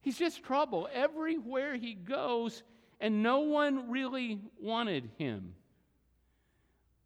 He's 0.00 0.16
just 0.16 0.44
trouble 0.44 0.88
everywhere 0.94 1.74
he 1.74 1.94
goes, 1.94 2.62
and 3.00 3.20
no 3.20 3.40
one 3.40 3.90
really 3.90 4.40
wanted 4.60 5.10
him. 5.18 5.54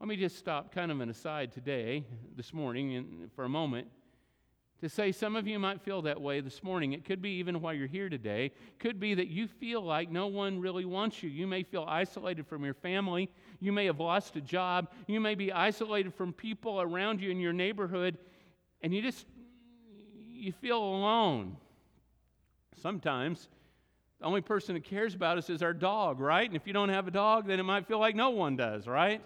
Let 0.01 0.09
me 0.09 0.17
just 0.17 0.39
stop 0.39 0.75
kind 0.75 0.91
of 0.91 1.01
an 1.01 1.11
aside 1.11 1.53
today, 1.53 2.07
this 2.35 2.55
morning, 2.55 2.97
and 2.97 3.31
for 3.37 3.45
a 3.45 3.51
moment, 3.51 3.87
to 4.81 4.89
say 4.89 5.13
some 5.13 5.37
of 5.37 5.47
you 5.47 5.59
might 5.59 5.83
feel 5.83 6.01
that 6.01 6.19
way 6.19 6.41
this 6.41 6.63
morning. 6.63 6.95
It 6.95 7.05
could 7.05 7.21
be 7.21 7.33
even 7.33 7.61
while 7.61 7.75
you're 7.75 7.87
here 7.87 8.09
today. 8.09 8.53
Could 8.79 8.99
be 8.99 9.13
that 9.13 9.29
you 9.29 9.47
feel 9.47 9.83
like 9.83 10.11
no 10.11 10.27
one 10.27 10.59
really 10.59 10.87
wants 10.87 11.23
you. 11.23 11.29
You 11.29 11.47
may 11.47 11.63
feel 11.65 11.85
isolated 11.87 12.47
from 12.47 12.65
your 12.65 12.73
family. 12.73 13.29
You 13.61 13.73
may 13.73 13.85
have 13.85 14.01
lost 14.01 14.37
a 14.37 14.41
job. 14.41 14.89
You 15.07 15.21
may 15.21 15.35
be 15.35 15.53
isolated 15.53 16.15
from 16.15 16.33
people 16.33 16.81
around 16.81 17.21
you 17.21 17.31
in 17.31 17.39
your 17.39 17.53
neighborhood, 17.53 18.17
and 18.81 18.95
you 18.95 19.03
just 19.03 19.27
you 20.31 20.51
feel 20.51 20.79
alone. 20.79 21.59
Sometimes 22.81 23.51
the 24.19 24.25
only 24.25 24.41
person 24.41 24.77
that 24.77 24.85
cares 24.85 25.15
about 25.15 25.37
us 25.37 25.51
is 25.51 25.63
our 25.63 25.75
dog, 25.75 26.21
right? 26.21 26.49
And 26.49 26.57
if 26.57 26.67
you 26.67 26.73
don't 26.73 26.89
have 26.89 27.07
a 27.07 27.11
dog, 27.11 27.47
then 27.47 27.61
it 27.61 27.65
might 27.65 27.87
feel 27.87 27.99
like 27.99 28.17
no 28.17 28.31
one 28.31 28.57
does, 28.57 28.87
right? 28.87 29.21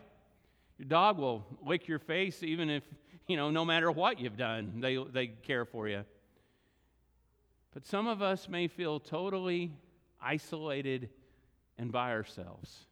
Your 0.78 0.88
dog 0.88 1.18
will 1.18 1.44
lick 1.64 1.86
your 1.88 1.98
face 1.98 2.42
even 2.42 2.68
if, 2.68 2.82
you 3.26 3.36
know, 3.36 3.50
no 3.50 3.64
matter 3.64 3.90
what 3.90 4.18
you've 4.18 4.36
done, 4.36 4.80
they, 4.80 4.96
they 4.96 5.28
care 5.28 5.64
for 5.64 5.88
you. 5.88 6.04
But 7.72 7.86
some 7.86 8.06
of 8.06 8.22
us 8.22 8.48
may 8.48 8.68
feel 8.68 9.00
totally 9.00 9.72
isolated 10.22 11.10
and 11.76 11.90
by 11.90 12.12
ourselves. 12.12 12.86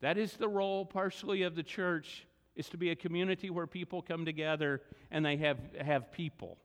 That 0.00 0.16
is 0.16 0.34
the 0.34 0.48
role, 0.48 0.84
partially, 0.84 1.42
of 1.42 1.56
the 1.56 1.62
church, 1.62 2.26
is 2.56 2.68
to 2.70 2.76
be 2.76 2.90
a 2.90 2.96
community 2.96 3.50
where 3.50 3.66
people 3.66 4.02
come 4.02 4.24
together 4.24 4.82
and 5.10 5.24
they 5.24 5.36
have, 5.38 5.58
have 5.80 6.12
people. 6.12 6.58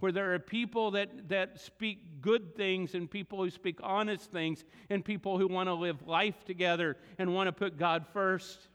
Where 0.00 0.12
there 0.12 0.32
are 0.32 0.38
people 0.38 0.92
that, 0.92 1.28
that 1.28 1.60
speak 1.60 2.22
good 2.22 2.56
things 2.56 2.94
and 2.94 3.10
people 3.10 3.38
who 3.42 3.50
speak 3.50 3.78
honest 3.82 4.30
things 4.30 4.64
and 4.88 5.04
people 5.04 5.38
who 5.38 5.46
want 5.46 5.68
to 5.68 5.74
live 5.74 6.06
life 6.06 6.44
together 6.44 6.96
and 7.18 7.34
want 7.34 7.48
to 7.48 7.52
put 7.52 7.78
God 7.78 8.06
first. 8.12 8.68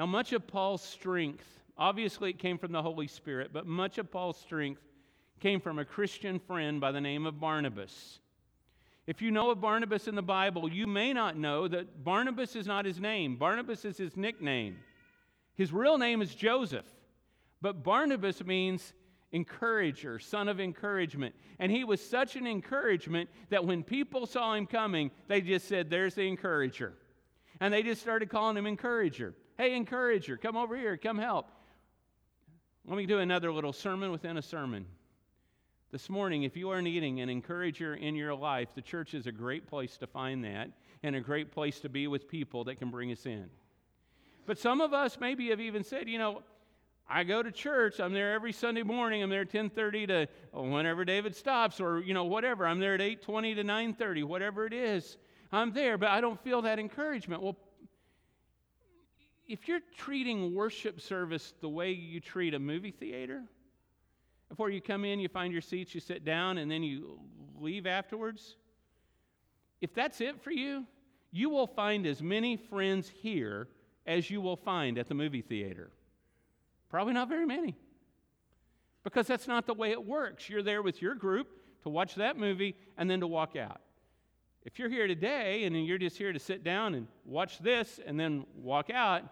Now, 0.00 0.06
much 0.06 0.32
of 0.32 0.46
Paul's 0.46 0.80
strength, 0.80 1.44
obviously, 1.76 2.30
it 2.30 2.38
came 2.38 2.56
from 2.56 2.72
the 2.72 2.80
Holy 2.80 3.06
Spirit, 3.06 3.50
but 3.52 3.66
much 3.66 3.98
of 3.98 4.10
Paul's 4.10 4.38
strength 4.38 4.80
came 5.40 5.60
from 5.60 5.78
a 5.78 5.84
Christian 5.84 6.38
friend 6.38 6.80
by 6.80 6.90
the 6.90 7.02
name 7.02 7.26
of 7.26 7.38
Barnabas. 7.38 8.18
If 9.06 9.20
you 9.20 9.30
know 9.30 9.50
of 9.50 9.60
Barnabas 9.60 10.08
in 10.08 10.14
the 10.14 10.22
Bible, 10.22 10.72
you 10.72 10.86
may 10.86 11.12
not 11.12 11.36
know 11.36 11.68
that 11.68 12.02
Barnabas 12.02 12.56
is 12.56 12.66
not 12.66 12.86
his 12.86 12.98
name, 12.98 13.36
Barnabas 13.36 13.84
is 13.84 13.98
his 13.98 14.16
nickname. 14.16 14.78
His 15.54 15.70
real 15.70 15.98
name 15.98 16.22
is 16.22 16.34
Joseph, 16.34 16.86
but 17.60 17.82
Barnabas 17.84 18.42
means 18.42 18.94
encourager, 19.32 20.18
son 20.18 20.48
of 20.48 20.60
encouragement. 20.60 21.34
And 21.58 21.70
he 21.70 21.84
was 21.84 22.00
such 22.00 22.36
an 22.36 22.46
encouragement 22.46 23.28
that 23.50 23.66
when 23.66 23.82
people 23.82 24.24
saw 24.24 24.54
him 24.54 24.66
coming, 24.66 25.10
they 25.28 25.42
just 25.42 25.68
said, 25.68 25.90
There's 25.90 26.14
the 26.14 26.26
encourager. 26.26 26.94
And 27.60 27.74
they 27.74 27.82
just 27.82 28.00
started 28.00 28.30
calling 28.30 28.56
him 28.56 28.66
encourager. 28.66 29.34
Hey, 29.60 29.74
encourager, 29.74 30.38
come 30.38 30.56
over 30.56 30.74
here, 30.74 30.96
come 30.96 31.18
help. 31.18 31.46
Let 32.86 32.96
me 32.96 33.04
do 33.04 33.18
another 33.18 33.52
little 33.52 33.74
sermon 33.74 34.10
within 34.10 34.38
a 34.38 34.42
sermon. 34.42 34.86
This 35.92 36.08
morning, 36.08 36.44
if 36.44 36.56
you 36.56 36.70
are 36.70 36.80
needing 36.80 37.20
an 37.20 37.28
encourager 37.28 37.94
in 37.94 38.14
your 38.14 38.34
life, 38.34 38.68
the 38.74 38.80
church 38.80 39.12
is 39.12 39.26
a 39.26 39.32
great 39.32 39.66
place 39.66 39.98
to 39.98 40.06
find 40.06 40.42
that 40.44 40.70
and 41.02 41.14
a 41.14 41.20
great 41.20 41.52
place 41.52 41.78
to 41.80 41.90
be 41.90 42.06
with 42.06 42.26
people 42.26 42.64
that 42.64 42.76
can 42.76 42.90
bring 42.90 43.12
us 43.12 43.26
in. 43.26 43.50
But 44.46 44.58
some 44.58 44.80
of 44.80 44.94
us 44.94 45.18
maybe 45.20 45.50
have 45.50 45.60
even 45.60 45.84
said, 45.84 46.08
you 46.08 46.16
know, 46.16 46.40
I 47.06 47.22
go 47.22 47.42
to 47.42 47.52
church. 47.52 48.00
I'm 48.00 48.14
there 48.14 48.32
every 48.32 48.54
Sunday 48.54 48.82
morning. 48.82 49.22
I'm 49.22 49.28
there 49.28 49.44
10:30 49.44 50.08
to 50.08 50.28
oh, 50.54 50.70
whenever 50.70 51.04
David 51.04 51.36
stops, 51.36 51.82
or 51.82 52.00
you 52.00 52.14
know 52.14 52.24
whatever. 52.24 52.66
I'm 52.66 52.78
there 52.78 52.94
at 52.94 53.02
8:20 53.02 53.56
to 53.56 53.64
9:30, 53.64 54.24
whatever 54.24 54.64
it 54.64 54.72
is. 54.72 55.18
I'm 55.52 55.74
there, 55.74 55.98
but 55.98 56.08
I 56.08 56.22
don't 56.22 56.42
feel 56.42 56.62
that 56.62 56.78
encouragement. 56.78 57.42
Well, 57.42 57.58
if 59.50 59.66
you're 59.66 59.80
treating 59.96 60.54
worship 60.54 61.00
service 61.00 61.54
the 61.60 61.68
way 61.68 61.90
you 61.90 62.20
treat 62.20 62.54
a 62.54 62.58
movie 62.58 62.92
theater, 62.92 63.42
before 64.48 64.70
you 64.70 64.80
come 64.80 65.04
in, 65.04 65.18
you 65.18 65.28
find 65.28 65.52
your 65.52 65.60
seats, 65.60 65.92
you 65.92 66.00
sit 66.00 66.24
down, 66.24 66.58
and 66.58 66.70
then 66.70 66.84
you 66.84 67.18
leave 67.58 67.84
afterwards, 67.84 68.54
if 69.80 69.92
that's 69.92 70.20
it 70.20 70.40
for 70.40 70.52
you, 70.52 70.86
you 71.32 71.50
will 71.50 71.66
find 71.66 72.06
as 72.06 72.22
many 72.22 72.56
friends 72.56 73.08
here 73.08 73.66
as 74.06 74.30
you 74.30 74.40
will 74.40 74.56
find 74.56 74.98
at 74.98 75.08
the 75.08 75.14
movie 75.14 75.42
theater. 75.42 75.90
Probably 76.88 77.12
not 77.12 77.28
very 77.28 77.46
many. 77.46 77.76
Because 79.02 79.26
that's 79.26 79.48
not 79.48 79.66
the 79.66 79.74
way 79.74 79.90
it 79.90 80.04
works. 80.04 80.48
You're 80.48 80.62
there 80.62 80.82
with 80.82 81.02
your 81.02 81.16
group 81.16 81.48
to 81.82 81.88
watch 81.88 82.14
that 82.16 82.36
movie 82.36 82.76
and 82.96 83.10
then 83.10 83.18
to 83.20 83.26
walk 83.26 83.56
out. 83.56 83.80
If 84.64 84.78
you're 84.78 84.90
here 84.90 85.08
today 85.08 85.64
and 85.64 85.86
you're 85.86 85.98
just 85.98 86.18
here 86.18 86.32
to 86.32 86.38
sit 86.38 86.62
down 86.62 86.94
and 86.94 87.08
watch 87.24 87.58
this 87.58 87.98
and 88.06 88.18
then 88.20 88.46
walk 88.54 88.90
out, 88.90 89.24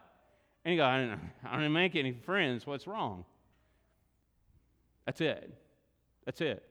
and 0.64 0.74
you 0.74 0.80
go, 0.80 0.84
I 0.84 0.98
don't, 0.98 1.20
I 1.44 1.60
don't 1.60 1.72
make 1.72 1.96
any 1.96 2.12
friends. 2.12 2.66
What's 2.66 2.86
wrong? 2.86 3.24
That's 5.06 5.20
it. 5.20 5.52
That's 6.24 6.40
it. 6.40 6.62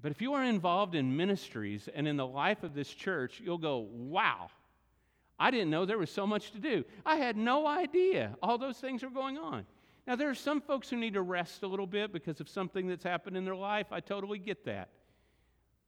But 0.00 0.12
if 0.12 0.20
you 0.20 0.34
are 0.34 0.44
involved 0.44 0.94
in 0.94 1.16
ministries 1.16 1.88
and 1.92 2.06
in 2.06 2.16
the 2.16 2.26
life 2.26 2.62
of 2.62 2.74
this 2.74 2.88
church, 2.88 3.40
you'll 3.42 3.58
go, 3.58 3.88
wow, 3.90 4.50
I 5.38 5.50
didn't 5.50 5.70
know 5.70 5.84
there 5.84 5.98
was 5.98 6.10
so 6.10 6.26
much 6.26 6.52
to 6.52 6.58
do. 6.58 6.84
I 7.04 7.16
had 7.16 7.36
no 7.36 7.66
idea 7.66 8.36
all 8.42 8.58
those 8.58 8.78
things 8.78 9.02
were 9.02 9.10
going 9.10 9.38
on. 9.38 9.64
Now, 10.06 10.16
there 10.16 10.30
are 10.30 10.34
some 10.34 10.60
folks 10.60 10.88
who 10.88 10.96
need 10.96 11.14
to 11.14 11.22
rest 11.22 11.62
a 11.62 11.66
little 11.66 11.86
bit 11.86 12.12
because 12.12 12.40
of 12.40 12.48
something 12.48 12.88
that's 12.88 13.04
happened 13.04 13.36
in 13.36 13.44
their 13.44 13.56
life. 13.56 13.88
I 13.90 14.00
totally 14.00 14.38
get 14.38 14.64
that. 14.64 14.88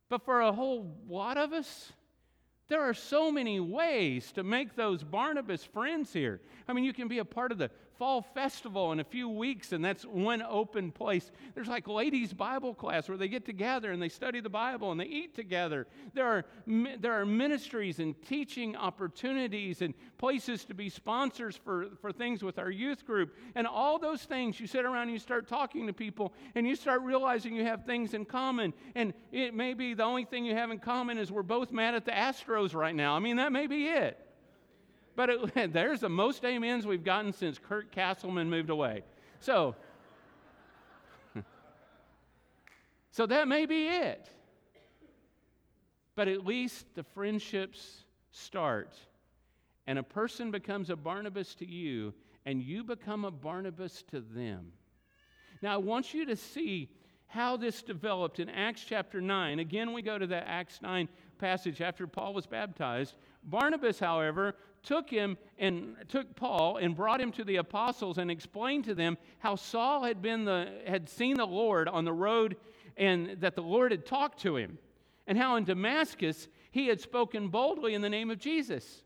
But 0.08 0.24
for 0.24 0.40
a 0.42 0.52
whole 0.52 0.94
lot 1.08 1.36
of 1.36 1.52
us, 1.52 1.92
there 2.70 2.80
are 2.80 2.94
so 2.94 3.30
many 3.32 3.58
ways 3.58 4.30
to 4.32 4.44
make 4.44 4.76
those 4.76 5.02
Barnabas 5.02 5.64
friends 5.64 6.12
here. 6.12 6.40
I 6.68 6.72
mean, 6.72 6.84
you 6.84 6.92
can 6.92 7.08
be 7.08 7.18
a 7.18 7.24
part 7.24 7.50
of 7.50 7.58
the 7.58 7.68
fall 8.00 8.22
festival 8.22 8.92
in 8.92 9.00
a 9.00 9.04
few 9.04 9.28
weeks, 9.28 9.72
and 9.72 9.84
that's 9.84 10.06
one 10.06 10.40
open 10.40 10.90
place. 10.90 11.30
There's 11.54 11.68
like 11.68 11.86
ladies' 11.86 12.32
Bible 12.32 12.72
class 12.72 13.10
where 13.10 13.18
they 13.18 13.28
get 13.28 13.44
together 13.44 13.92
and 13.92 14.00
they 14.00 14.08
study 14.08 14.40
the 14.40 14.48
Bible 14.48 14.90
and 14.90 14.98
they 14.98 15.04
eat 15.04 15.34
together. 15.34 15.86
There 16.14 16.24
are, 16.26 16.46
there 16.66 17.12
are 17.12 17.26
ministries 17.26 17.98
and 17.98 18.14
teaching 18.22 18.74
opportunities 18.74 19.82
and 19.82 19.92
places 20.16 20.64
to 20.64 20.74
be 20.74 20.88
sponsors 20.88 21.56
for, 21.62 21.88
for 22.00 22.10
things 22.10 22.42
with 22.42 22.58
our 22.58 22.70
youth 22.70 23.04
group. 23.04 23.36
And 23.54 23.66
all 23.66 23.98
those 23.98 24.22
things, 24.22 24.58
you 24.58 24.66
sit 24.66 24.86
around 24.86 25.02
and 25.02 25.12
you 25.12 25.18
start 25.18 25.46
talking 25.46 25.86
to 25.86 25.92
people 25.92 26.32
and 26.54 26.66
you 26.66 26.76
start 26.76 27.02
realizing 27.02 27.54
you 27.54 27.66
have 27.66 27.84
things 27.84 28.14
in 28.14 28.24
common. 28.24 28.72
And 28.94 29.12
it 29.30 29.52
may 29.52 29.74
be 29.74 29.92
the 29.92 30.04
only 30.04 30.24
thing 30.24 30.46
you 30.46 30.54
have 30.54 30.70
in 30.70 30.78
common 30.78 31.18
is 31.18 31.30
we're 31.30 31.42
both 31.42 31.70
mad 31.70 31.94
at 31.94 32.06
the 32.06 32.12
Astros 32.12 32.74
right 32.74 32.94
now. 32.94 33.14
I 33.14 33.18
mean, 33.18 33.36
that 33.36 33.52
may 33.52 33.66
be 33.66 33.88
it. 33.88 34.29
But 35.20 35.28
it, 35.28 35.72
there's 35.74 36.00
the 36.00 36.08
most 36.08 36.46
amens 36.46 36.86
we've 36.86 37.04
gotten 37.04 37.34
since 37.34 37.58
Kurt 37.58 37.92
Castleman 37.92 38.48
moved 38.48 38.70
away. 38.70 39.02
So, 39.40 39.76
so 43.10 43.26
that 43.26 43.46
may 43.46 43.66
be 43.66 43.86
it. 43.86 44.30
But 46.14 46.28
at 46.28 46.46
least 46.46 46.86
the 46.94 47.02
friendships 47.02 48.04
start, 48.30 48.96
and 49.86 49.98
a 49.98 50.02
person 50.02 50.50
becomes 50.50 50.88
a 50.88 50.96
Barnabas 50.96 51.54
to 51.56 51.66
you, 51.66 52.14
and 52.46 52.62
you 52.62 52.82
become 52.82 53.26
a 53.26 53.30
Barnabas 53.30 54.02
to 54.12 54.20
them. 54.22 54.72
Now, 55.60 55.74
I 55.74 55.76
want 55.76 56.14
you 56.14 56.24
to 56.24 56.36
see 56.36 56.88
how 57.26 57.58
this 57.58 57.82
developed 57.82 58.40
in 58.40 58.48
Acts 58.48 58.86
chapter 58.88 59.20
9. 59.20 59.58
Again, 59.58 59.92
we 59.92 60.00
go 60.00 60.16
to 60.16 60.26
that 60.28 60.44
Acts 60.46 60.80
9 60.80 61.10
passage 61.36 61.82
after 61.82 62.06
Paul 62.06 62.32
was 62.32 62.46
baptized. 62.46 63.16
Barnabas, 63.44 63.98
however, 63.98 64.54
took 64.82 65.10
him 65.10 65.36
and 65.58 65.96
took 66.08 66.34
Paul 66.36 66.76
and 66.78 66.96
brought 66.96 67.20
him 67.20 67.32
to 67.32 67.44
the 67.44 67.56
apostles 67.56 68.18
and 68.18 68.30
explained 68.30 68.84
to 68.84 68.94
them 68.94 69.18
how 69.38 69.56
Saul 69.56 70.04
had 70.04 70.22
been 70.22 70.44
the 70.44 70.80
had 70.86 71.08
seen 71.08 71.36
the 71.36 71.46
Lord 71.46 71.88
on 71.88 72.04
the 72.04 72.12
road 72.12 72.56
and 72.96 73.40
that 73.40 73.54
the 73.54 73.62
Lord 73.62 73.90
had 73.92 74.06
talked 74.06 74.40
to 74.42 74.56
him 74.56 74.78
and 75.26 75.38
how 75.38 75.56
in 75.56 75.64
Damascus 75.64 76.48
he 76.70 76.86
had 76.86 77.00
spoken 77.00 77.48
boldly 77.48 77.94
in 77.94 78.02
the 78.02 78.10
name 78.10 78.30
of 78.30 78.38
Jesus. 78.38 79.02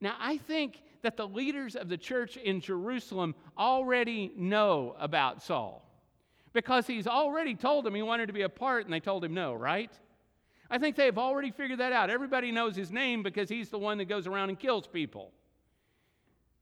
Now 0.00 0.16
I 0.18 0.38
think 0.38 0.82
that 1.02 1.16
the 1.16 1.28
leaders 1.28 1.76
of 1.76 1.88
the 1.88 1.98
church 1.98 2.36
in 2.36 2.60
Jerusalem 2.60 3.34
already 3.56 4.32
know 4.36 4.96
about 4.98 5.42
Saul 5.42 5.84
because 6.52 6.86
he's 6.86 7.06
already 7.06 7.54
told 7.54 7.84
them 7.84 7.94
he 7.94 8.02
wanted 8.02 8.26
to 8.26 8.32
be 8.32 8.42
a 8.42 8.48
part 8.48 8.84
and 8.84 8.92
they 8.92 9.00
told 9.00 9.24
him 9.24 9.34
no, 9.34 9.52
right? 9.52 9.92
I 10.74 10.78
think 10.78 10.96
they've 10.96 11.16
already 11.16 11.52
figured 11.52 11.78
that 11.78 11.92
out. 11.92 12.10
Everybody 12.10 12.50
knows 12.50 12.74
his 12.74 12.90
name 12.90 13.22
because 13.22 13.48
he's 13.48 13.68
the 13.68 13.78
one 13.78 13.96
that 13.98 14.06
goes 14.06 14.26
around 14.26 14.48
and 14.48 14.58
kills 14.58 14.88
people. 14.88 15.30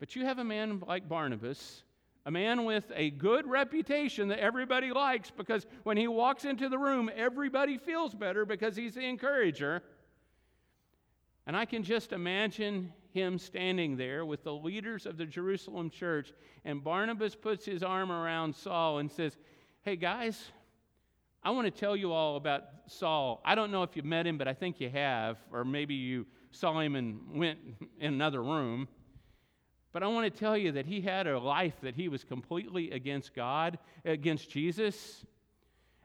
But 0.00 0.14
you 0.14 0.26
have 0.26 0.38
a 0.38 0.44
man 0.44 0.82
like 0.86 1.08
Barnabas, 1.08 1.82
a 2.26 2.30
man 2.30 2.66
with 2.66 2.92
a 2.94 3.08
good 3.08 3.46
reputation 3.46 4.28
that 4.28 4.38
everybody 4.38 4.92
likes 4.92 5.30
because 5.30 5.66
when 5.84 5.96
he 5.96 6.08
walks 6.08 6.44
into 6.44 6.68
the 6.68 6.76
room, 6.76 7.10
everybody 7.16 7.78
feels 7.78 8.14
better 8.14 8.44
because 8.44 8.76
he's 8.76 8.96
the 8.96 9.00
encourager. 9.00 9.82
And 11.46 11.56
I 11.56 11.64
can 11.64 11.82
just 11.82 12.12
imagine 12.12 12.92
him 13.14 13.38
standing 13.38 13.96
there 13.96 14.26
with 14.26 14.44
the 14.44 14.52
leaders 14.52 15.06
of 15.06 15.16
the 15.16 15.24
Jerusalem 15.24 15.88
church, 15.88 16.34
and 16.66 16.84
Barnabas 16.84 17.34
puts 17.34 17.64
his 17.64 17.82
arm 17.82 18.12
around 18.12 18.54
Saul 18.54 18.98
and 18.98 19.10
says, 19.10 19.38
Hey 19.80 19.96
guys, 19.96 20.50
I 21.44 21.50
want 21.50 21.66
to 21.66 21.70
tell 21.72 21.96
you 21.96 22.12
all 22.12 22.36
about 22.36 22.64
Saul. 22.86 23.40
I 23.44 23.56
don't 23.56 23.72
know 23.72 23.82
if 23.82 23.96
you've 23.96 24.04
met 24.04 24.26
him, 24.26 24.38
but 24.38 24.46
I 24.46 24.54
think 24.54 24.80
you 24.80 24.88
have, 24.90 25.38
or 25.52 25.64
maybe 25.64 25.94
you 25.94 26.24
saw 26.52 26.78
him 26.78 26.94
and 26.94 27.20
went 27.34 27.58
in 27.98 28.14
another 28.14 28.42
room. 28.42 28.86
But 29.92 30.04
I 30.04 30.06
want 30.06 30.32
to 30.32 30.38
tell 30.38 30.56
you 30.56 30.72
that 30.72 30.86
he 30.86 31.00
had 31.00 31.26
a 31.26 31.38
life 31.38 31.74
that 31.82 31.96
he 31.96 32.08
was 32.08 32.22
completely 32.22 32.92
against 32.92 33.34
God, 33.34 33.78
against 34.04 34.50
Jesus. 34.50 35.24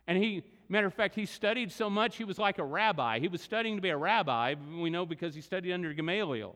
And 0.07 0.17
he, 0.17 0.43
matter 0.69 0.87
of 0.87 0.93
fact, 0.93 1.13
he 1.13 1.27
studied 1.27 1.71
so 1.71 1.87
much 1.89 2.17
he 2.17 2.23
was 2.23 2.39
like 2.39 2.57
a 2.57 2.63
rabbi. 2.63 3.19
He 3.19 3.27
was 3.27 3.41
studying 3.41 3.75
to 3.75 3.81
be 3.81 3.89
a 3.89 3.97
rabbi, 3.97 4.55
we 4.81 4.89
know 4.89 5.05
because 5.05 5.35
he 5.35 5.41
studied 5.41 5.71
under 5.71 5.93
Gamaliel, 5.93 6.55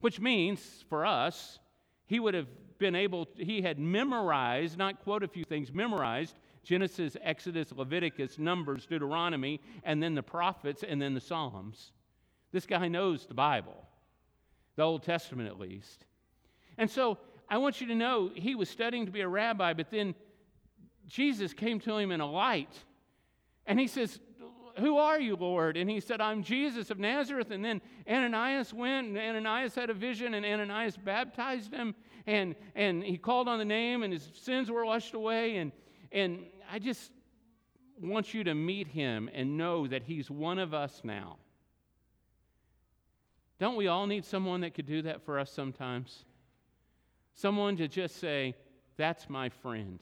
which 0.00 0.18
means 0.18 0.84
for 0.88 1.06
us, 1.06 1.60
he 2.06 2.18
would 2.18 2.34
have 2.34 2.48
been 2.78 2.96
able, 2.96 3.28
he 3.36 3.62
had 3.62 3.78
memorized, 3.78 4.76
not 4.76 5.04
quote 5.04 5.22
a 5.22 5.28
few 5.28 5.44
things, 5.44 5.72
memorized 5.72 6.34
Genesis, 6.62 7.16
Exodus, 7.22 7.72
Leviticus, 7.72 8.38
Numbers, 8.38 8.86
Deuteronomy, 8.86 9.60
and 9.82 10.02
then 10.02 10.14
the 10.14 10.22
prophets, 10.22 10.84
and 10.86 11.02
then 11.02 11.14
the 11.14 11.20
Psalms. 11.20 11.92
This 12.52 12.66
guy 12.66 12.88
knows 12.88 13.26
the 13.26 13.34
Bible, 13.34 13.86
the 14.76 14.82
Old 14.82 15.02
Testament 15.02 15.48
at 15.48 15.58
least. 15.58 16.04
And 16.78 16.90
so 16.90 17.18
I 17.48 17.58
want 17.58 17.80
you 17.80 17.86
to 17.88 17.94
know 17.94 18.30
he 18.34 18.54
was 18.54 18.68
studying 18.68 19.06
to 19.06 19.12
be 19.12 19.22
a 19.22 19.28
rabbi, 19.28 19.72
but 19.72 19.90
then 19.90 20.14
Jesus 21.06 21.52
came 21.52 21.80
to 21.80 21.96
him 21.96 22.12
in 22.12 22.20
a 22.20 22.30
light. 22.30 22.72
And 23.66 23.78
he 23.78 23.86
says, 23.86 24.20
Who 24.78 24.98
are 24.98 25.20
you, 25.20 25.36
Lord? 25.36 25.76
And 25.76 25.90
he 25.90 26.00
said, 26.00 26.20
I'm 26.20 26.42
Jesus 26.42 26.90
of 26.90 26.98
Nazareth. 26.98 27.50
And 27.50 27.64
then 27.64 27.80
Ananias 28.08 28.72
went, 28.72 29.08
and 29.08 29.18
Ananias 29.18 29.74
had 29.74 29.90
a 29.90 29.94
vision, 29.94 30.34
and 30.34 30.46
Ananias 30.46 30.96
baptized 30.96 31.72
him. 31.72 31.94
And, 32.26 32.54
and 32.74 33.02
he 33.02 33.18
called 33.18 33.48
on 33.48 33.58
the 33.58 33.64
name, 33.64 34.02
and 34.02 34.12
his 34.12 34.30
sins 34.34 34.70
were 34.70 34.84
washed 34.84 35.14
away. 35.14 35.56
And, 35.56 35.72
and 36.12 36.44
I 36.70 36.78
just 36.78 37.10
want 38.00 38.34
you 38.34 38.44
to 38.44 38.54
meet 38.54 38.88
him 38.88 39.30
and 39.32 39.56
know 39.56 39.86
that 39.86 40.02
he's 40.02 40.30
one 40.30 40.58
of 40.58 40.74
us 40.74 41.00
now. 41.04 41.36
Don't 43.58 43.76
we 43.76 43.86
all 43.86 44.06
need 44.06 44.24
someone 44.24 44.62
that 44.62 44.74
could 44.74 44.86
do 44.86 45.02
that 45.02 45.22
for 45.22 45.38
us 45.38 45.50
sometimes? 45.50 46.24
Someone 47.34 47.76
to 47.76 47.88
just 47.88 48.16
say, 48.16 48.54
That's 48.96 49.30
my 49.30 49.48
friend. 49.48 49.98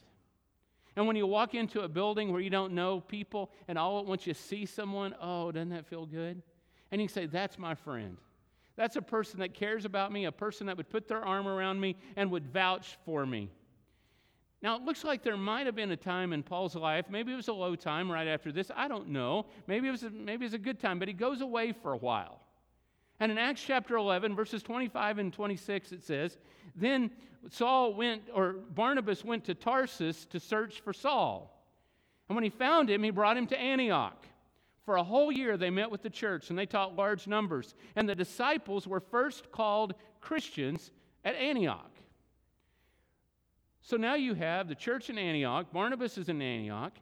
And 0.95 1.07
when 1.07 1.15
you 1.15 1.25
walk 1.25 1.53
into 1.53 1.81
a 1.81 1.87
building 1.87 2.31
where 2.31 2.41
you 2.41 2.49
don't 2.49 2.73
know 2.73 2.99
people 2.99 3.51
and 3.67 3.77
all 3.77 3.99
at 3.99 4.05
once 4.05 4.27
you 4.27 4.33
see 4.33 4.65
someone, 4.65 5.15
oh, 5.21 5.51
doesn't 5.51 5.69
that 5.69 5.85
feel 5.85 6.05
good? 6.05 6.41
And 6.91 7.01
you 7.01 7.07
say, 7.07 7.27
That's 7.27 7.57
my 7.59 7.75
friend. 7.75 8.17
That's 8.75 8.95
a 8.95 9.01
person 9.01 9.39
that 9.41 9.53
cares 9.53 9.85
about 9.85 10.11
me, 10.11 10.25
a 10.25 10.31
person 10.31 10.65
that 10.67 10.77
would 10.77 10.89
put 10.89 11.07
their 11.07 11.23
arm 11.23 11.47
around 11.47 11.79
me 11.79 11.97
and 12.15 12.31
would 12.31 12.47
vouch 12.47 12.97
for 13.05 13.25
me. 13.25 13.51
Now, 14.61 14.75
it 14.75 14.83
looks 14.83 15.03
like 15.03 15.23
there 15.23 15.37
might 15.37 15.65
have 15.65 15.75
been 15.75 15.91
a 15.91 15.97
time 15.97 16.33
in 16.33 16.43
Paul's 16.43 16.75
life, 16.75 17.05
maybe 17.09 17.33
it 17.33 17.35
was 17.35 17.47
a 17.47 17.53
low 17.53 17.75
time 17.75 18.11
right 18.11 18.27
after 18.27 18.51
this, 18.51 18.69
I 18.75 18.87
don't 18.87 19.09
know. 19.09 19.47
Maybe 19.65 19.87
it 19.87 19.91
was 19.91 20.03
a, 20.03 20.11
maybe 20.11 20.45
it 20.45 20.49
was 20.49 20.53
a 20.53 20.59
good 20.59 20.79
time, 20.79 20.99
but 20.99 21.07
he 21.07 21.13
goes 21.13 21.41
away 21.41 21.71
for 21.71 21.93
a 21.93 21.97
while. 21.97 22.39
And 23.19 23.31
in 23.31 23.37
Acts 23.37 23.63
chapter 23.65 23.97
11, 23.97 24.35
verses 24.35 24.63
25 24.63 25.19
and 25.19 25.33
26, 25.33 25.91
it 25.91 26.03
says, 26.03 26.37
Then 26.75 27.11
Saul 27.49 27.93
went, 27.93 28.23
or 28.33 28.53
Barnabas 28.53 29.23
went 29.23 29.45
to 29.45 29.55
Tarsus 29.55 30.25
to 30.25 30.39
search 30.39 30.81
for 30.81 30.93
Saul. 30.93 31.63
And 32.29 32.35
when 32.35 32.43
he 32.43 32.49
found 32.49 32.89
him, 32.89 33.03
he 33.03 33.11
brought 33.11 33.37
him 33.37 33.47
to 33.47 33.59
Antioch. 33.59 34.25
For 34.85 34.95
a 34.95 35.03
whole 35.03 35.31
year, 35.31 35.57
they 35.57 35.69
met 35.69 35.91
with 35.91 36.01
the 36.01 36.09
church 36.09 36.49
and 36.49 36.57
they 36.57 36.65
taught 36.65 36.95
large 36.95 37.27
numbers. 37.27 37.75
And 37.95 38.09
the 38.09 38.15
disciples 38.15 38.87
were 38.87 38.99
first 38.99 39.51
called 39.51 39.93
Christians 40.19 40.91
at 41.23 41.35
Antioch. 41.35 41.90
So 43.81 43.97
now 43.97 44.15
you 44.15 44.33
have 44.35 44.67
the 44.67 44.75
church 44.75 45.09
in 45.09 45.17
Antioch, 45.17 45.71
Barnabas 45.73 46.17
is 46.17 46.29
in 46.29 46.41
Antioch, 46.41 46.93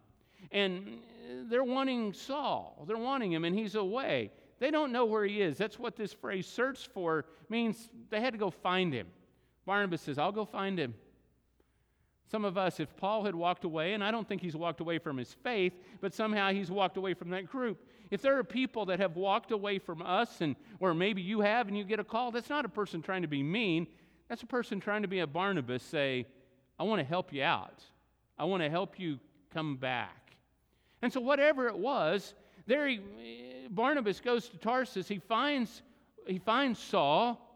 and 0.52 1.00
they're 1.50 1.64
wanting 1.64 2.14
Saul. 2.14 2.86
They're 2.88 2.98
wanting 2.98 3.32
him, 3.34 3.46
and 3.46 3.58
he's 3.58 3.76
away. 3.76 4.32
They 4.60 4.72
don't 4.72 4.92
know 4.92 5.06
where 5.06 5.26
he 5.26 5.42
is. 5.42 5.58
That's 5.58 5.78
what 5.78 5.96
this 5.96 6.14
phrase 6.14 6.48
search 6.48 6.88
for 6.94 7.26
means 7.50 7.90
they 8.10 8.22
had 8.22 8.34
to 8.34 8.40
go 8.40 8.50
find 8.50 8.94
him. 8.94 9.08
Barnabas 9.66 10.02
says, 10.02 10.18
I'll 10.18 10.32
go 10.32 10.46
find 10.46 10.80
him. 10.80 10.96
Some 12.32 12.46
of 12.46 12.58
us, 12.58 12.80
if 12.80 12.96
Paul 12.96 13.24
had 13.24 13.34
walked 13.34 13.64
away, 13.64 13.94
and 13.94 14.04
I 14.04 14.12
don't 14.12 14.28
think 14.28 14.42
he's 14.42 14.56
walked 14.56 14.82
away 14.82 15.00
from 15.00 15.18
his 15.18 15.34
faith, 15.34 15.74
but 16.00 16.14
somehow 16.14 16.52
he's 16.52 16.70
walked 16.70 16.98
away 16.98 17.14
from 17.14 17.30
that 17.32 17.48
group. 17.48 17.84
If 18.12 18.22
there 18.22 18.38
are 18.38 18.44
people 18.44 18.86
that 18.86 19.00
have 19.00 19.16
walked 19.16 19.52
away 19.52 19.80
from 19.80 20.02
us, 20.02 20.42
and 20.42 20.56
or 20.80 20.94
maybe 20.94 21.22
you 21.22 21.42
have, 21.42 21.68
and 21.68 21.78
you 21.78 21.84
get 21.84 22.00
a 22.00 22.04
call, 22.04 22.32
that's 22.32 22.50
not 22.50 22.66
a 22.66 22.70
person 22.70 23.02
trying 23.02 23.24
to 23.24 23.28
be 23.28 23.42
mean. 23.42 23.88
That's 24.28 24.44
a 24.44 24.48
person 24.48 24.80
trying 24.80 25.02
to 25.02 25.08
be 25.08 25.20
a 25.20 25.28
Barnabas, 25.28 25.82
say, 25.82 26.28
I 26.80 26.84
want 26.84 27.00
to 27.00 27.06
help 27.06 27.34
you 27.34 27.44
out. 27.44 27.84
I 28.38 28.46
want 28.46 28.64
to 28.64 28.70
help 28.70 28.98
you 29.00 29.20
come 29.54 29.76
back. 29.76 30.36
And 31.02 31.12
so, 31.12 31.20
whatever 31.20 31.68
it 31.68 31.78
was, 31.78 32.34
there 32.68 32.88
he, 32.88 33.00
Barnabas 33.70 34.20
goes 34.20 34.48
to 34.50 34.58
Tarsus. 34.58 35.08
He 35.08 35.20
finds, 35.20 35.82
he 36.26 36.40
finds 36.40 36.80
Saul, 36.80 37.49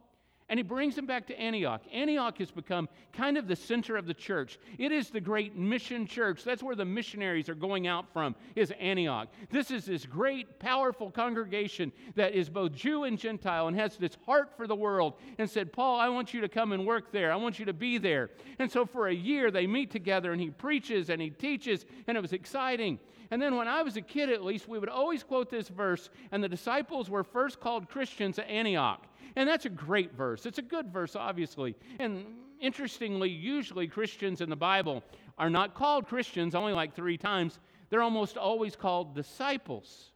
And 0.50 0.60
he 0.60 0.64
brings 0.64 0.96
them 0.96 1.06
back 1.06 1.26
to 1.28 1.40
Antioch. 1.40 1.82
Antioch 1.92 2.38
has 2.38 2.52
become 2.52 2.90
kind 3.14 3.38
of 3.38 3.48
the 3.48 3.56
center 3.56 3.96
of 3.96 4.06
the 4.06 4.14
church. 4.14 4.60
It 4.78 4.92
is 4.92 5.10
the 5.10 5.22
great 5.22 5.56
mission 5.56 6.06
church. 6.06 6.44
That's 6.44 6.62
where 6.62 6.76
the 6.76 6.86
missionaries 6.86 7.50
are 7.50 7.56
going 7.56 7.88
out 7.88 8.12
from, 8.12 8.36
is 8.56 8.72
Antioch. 8.80 9.30
This 9.50 9.72
is 9.72 9.86
this 9.86 10.06
great, 10.06 10.60
powerful 10.60 11.10
congregation 11.10 11.92
that 12.16 12.34
is 12.34 12.50
both 12.50 12.74
Jew 12.74 13.06
and 13.06 13.18
Gentile 13.18 13.68
and 13.68 13.78
has 13.78 13.98
this 13.98 14.18
heart 14.26 14.52
for 14.58 14.68
the 14.68 14.76
world 14.76 15.14
and 15.38 15.50
said, 15.50 15.72
Paul, 15.72 16.00
I 16.00 16.10
want 16.10 16.34
you 16.34 16.42
to 16.42 16.50
come 16.50 16.74
and 16.74 16.86
work 16.86 17.12
there. 17.12 17.32
I 17.32 17.36
want 17.38 17.58
you 17.58 17.66
to 17.66 17.74
be 17.74 17.98
there. 17.98 18.30
And 18.60 18.72
so 18.72 18.86
for 18.86 19.08
a 19.08 19.14
year, 19.14 19.50
they 19.50 19.66
meet 19.66 19.92
together 19.92 20.34
and 20.34 20.42
he 20.42 20.50
preaches 20.50 21.10
and 21.10 21.22
he 21.22 21.30
teaches, 21.30 21.86
and 22.08 22.18
it 22.18 22.22
was 22.22 22.34
exciting. 22.34 23.00
And 23.34 23.42
then 23.42 23.56
when 23.56 23.68
I 23.68 23.82
was 23.82 23.98
a 23.98 24.02
kid, 24.02 24.30
at 24.30 24.44
least, 24.44 24.68
we 24.68 24.78
would 24.78 24.90
always 24.90 25.24
quote 25.24 25.50
this 25.50 25.68
verse, 25.68 26.12
and 26.32 26.44
the 26.44 26.48
disciples 26.48 27.10
were 27.10 27.24
first 27.24 27.60
called 27.60 27.90
Christians 27.90 28.38
at 28.38 28.48
Antioch. 28.48 29.08
And 29.36 29.50
that's 29.50 29.66
a 29.66 29.72
great 29.72 30.14
verse. 30.14 30.46
It's 30.46 30.60
a 30.60 30.62
good 30.62 30.94
verse, 30.94 31.16
obviously. 31.16 31.76
And 31.98 32.26
interestingly, 32.62 33.30
usually 33.30 33.88
Christians 33.88 34.42
in 34.42 34.52
the 34.52 34.56
Bible 34.56 35.02
are 35.40 35.50
not 35.50 35.74
called 35.74 36.06
Christians 36.06 36.54
only 36.54 36.74
like 36.74 36.94
three 36.94 37.18
times, 37.18 37.58
they're 37.90 38.04
almost 38.04 38.38
always 38.38 38.76
called 38.76 39.16
disciples. 39.16 40.12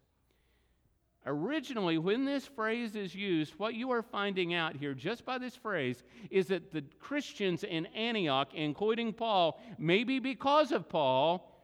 Originally, 1.26 1.98
when 1.98 2.24
this 2.24 2.46
phrase 2.46 2.96
is 2.96 3.16
used, 3.16 3.56
what 3.58 3.74
you 3.74 3.90
are 3.90 4.04
finding 4.04 4.54
out 4.54 4.76
here 4.76 4.94
just 4.94 5.26
by 5.26 5.40
this 5.40 5.56
phrase 5.56 6.04
is 6.30 6.46
that 6.50 6.72
the 6.72 6.84
Christians 7.00 7.64
in 7.64 7.88
Antioch, 7.88 8.54
including 8.54 9.12
Paul, 9.12 9.60
maybe 9.80 10.20
because 10.20 10.72
of 10.72 10.88
Paul, 10.88 11.57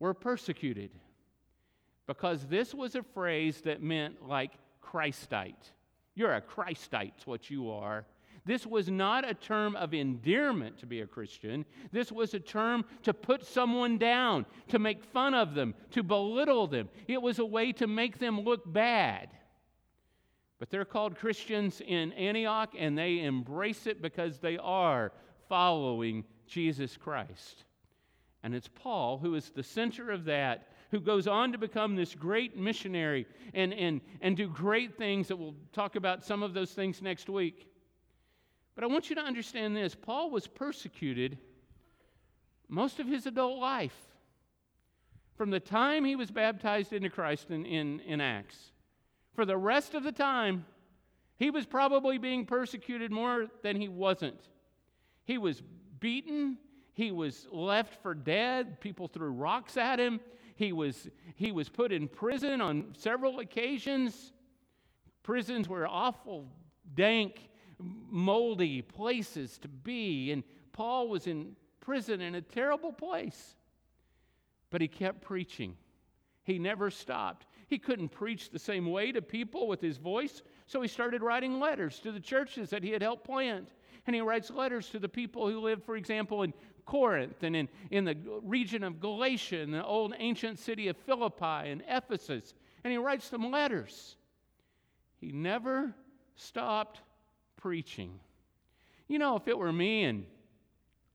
were 0.00 0.14
persecuted. 0.14 0.90
Because 2.06 2.44
this 2.46 2.74
was 2.74 2.96
a 2.96 3.04
phrase 3.04 3.60
that 3.60 3.82
meant 3.82 4.26
like 4.26 4.52
Christite. 4.82 5.70
You're 6.16 6.34
a 6.34 6.42
Christite, 6.42 7.24
what 7.26 7.50
you 7.50 7.70
are. 7.70 8.04
This 8.44 8.66
was 8.66 8.88
not 8.88 9.28
a 9.28 9.34
term 9.34 9.76
of 9.76 9.94
endearment 9.94 10.78
to 10.78 10.86
be 10.86 11.02
a 11.02 11.06
Christian. 11.06 11.64
This 11.92 12.10
was 12.10 12.34
a 12.34 12.40
term 12.40 12.84
to 13.02 13.12
put 13.14 13.44
someone 13.44 13.98
down, 13.98 14.46
to 14.68 14.78
make 14.78 15.04
fun 15.04 15.34
of 15.34 15.54
them, 15.54 15.74
to 15.90 16.02
belittle 16.02 16.66
them. 16.66 16.88
It 17.06 17.20
was 17.20 17.38
a 17.38 17.44
way 17.44 17.72
to 17.72 17.86
make 17.86 18.18
them 18.18 18.40
look 18.40 18.62
bad. 18.72 19.28
But 20.58 20.70
they're 20.70 20.84
called 20.84 21.18
Christians 21.18 21.80
in 21.86 22.12
Antioch, 22.14 22.74
and 22.76 22.96
they 22.96 23.20
embrace 23.20 23.86
it 23.86 24.02
because 24.02 24.38
they 24.38 24.58
are 24.58 25.12
following 25.48 26.24
Jesus 26.46 26.96
Christ. 26.96 27.64
And 28.42 28.54
it's 28.54 28.68
Paul 28.68 29.18
who 29.18 29.34
is 29.34 29.50
the 29.50 29.62
center 29.62 30.10
of 30.10 30.24
that 30.24 30.68
who 30.90 31.00
goes 31.00 31.26
on 31.26 31.52
to 31.52 31.58
become 31.58 31.94
this 31.94 32.14
great 32.14 32.56
missionary 32.56 33.26
and, 33.54 33.72
and, 33.72 34.00
and 34.20 34.36
do 34.36 34.48
great 34.48 34.96
things 34.96 35.28
that 35.28 35.36
we'll 35.36 35.54
talk 35.72 35.96
about 35.96 36.24
some 36.24 36.42
of 36.42 36.52
those 36.52 36.72
things 36.72 37.00
next 37.00 37.28
week. 37.28 37.68
But 38.74 38.84
I 38.84 38.86
want 38.88 39.10
you 39.10 39.16
to 39.16 39.22
understand 39.22 39.76
this 39.76 39.94
Paul 39.94 40.30
was 40.30 40.46
persecuted 40.46 41.38
most 42.68 42.98
of 42.98 43.06
his 43.06 43.26
adult 43.26 43.58
life. 43.58 43.96
From 45.36 45.50
the 45.50 45.60
time 45.60 46.04
he 46.04 46.16
was 46.16 46.30
baptized 46.30 46.92
into 46.92 47.08
Christ 47.08 47.50
in, 47.50 47.64
in, 47.64 48.00
in 48.00 48.20
Acts, 48.20 48.72
for 49.34 49.44
the 49.44 49.56
rest 49.56 49.94
of 49.94 50.02
the 50.02 50.12
time, 50.12 50.66
he 51.38 51.50
was 51.50 51.64
probably 51.64 52.18
being 52.18 52.44
persecuted 52.44 53.10
more 53.10 53.46
than 53.62 53.80
he 53.80 53.88
wasn't. 53.88 54.40
He 55.24 55.38
was 55.38 55.62
beaten, 55.98 56.58
he 57.00 57.12
was 57.12 57.46
left 57.50 58.02
for 58.02 58.14
dead, 58.14 58.78
people 58.80 59.08
threw 59.08 59.30
rocks 59.30 59.76
at 59.78 59.98
him, 59.98 60.20
he 60.54 60.74
was, 60.74 61.08
he 61.36 61.50
was 61.50 61.70
put 61.70 61.90
in 61.90 62.06
prison 62.06 62.60
on 62.60 62.94
several 62.98 63.38
occasions. 63.38 64.34
Prisons 65.22 65.66
were 65.66 65.88
awful, 65.88 66.46
dank, 66.94 67.48
moldy 67.78 68.82
places 68.82 69.56
to 69.60 69.68
be. 69.68 70.32
And 70.32 70.44
Paul 70.74 71.08
was 71.08 71.26
in 71.26 71.56
prison 71.80 72.20
in 72.20 72.34
a 72.34 72.42
terrible 72.42 72.92
place. 72.92 73.56
But 74.68 74.82
he 74.82 74.88
kept 74.88 75.22
preaching. 75.22 75.78
He 76.42 76.58
never 76.58 76.90
stopped. 76.90 77.46
He 77.68 77.78
couldn't 77.78 78.10
preach 78.10 78.50
the 78.50 78.58
same 78.58 78.90
way 78.90 79.12
to 79.12 79.22
people 79.22 79.66
with 79.66 79.80
his 79.80 79.96
voice, 79.96 80.42
so 80.66 80.82
he 80.82 80.88
started 80.88 81.22
writing 81.22 81.58
letters 81.58 82.00
to 82.00 82.12
the 82.12 82.20
churches 82.20 82.68
that 82.68 82.82
he 82.82 82.90
had 82.90 83.00
helped 83.00 83.24
plant. 83.24 83.70
And 84.06 84.14
he 84.14 84.20
writes 84.20 84.50
letters 84.50 84.88
to 84.90 84.98
the 84.98 85.08
people 85.08 85.48
who 85.48 85.60
lived, 85.60 85.84
for 85.84 85.96
example, 85.96 86.42
in 86.42 86.52
Corinth 86.90 87.44
and 87.44 87.54
in, 87.54 87.68
in 87.92 88.04
the 88.04 88.16
region 88.42 88.82
of 88.82 89.00
Galatia 89.00 89.60
and 89.60 89.72
the 89.72 89.84
old 89.84 90.12
ancient 90.18 90.58
city 90.58 90.88
of 90.88 90.96
Philippi 90.96 91.70
and 91.70 91.84
Ephesus. 91.88 92.52
And 92.82 92.90
he 92.90 92.98
writes 92.98 93.28
them 93.28 93.48
letters. 93.52 94.16
He 95.20 95.30
never 95.30 95.94
stopped 96.34 97.00
preaching. 97.56 98.18
You 99.06 99.20
know, 99.20 99.36
if 99.36 99.46
it 99.46 99.56
were 99.56 99.72
me 99.72 100.02
and 100.02 100.26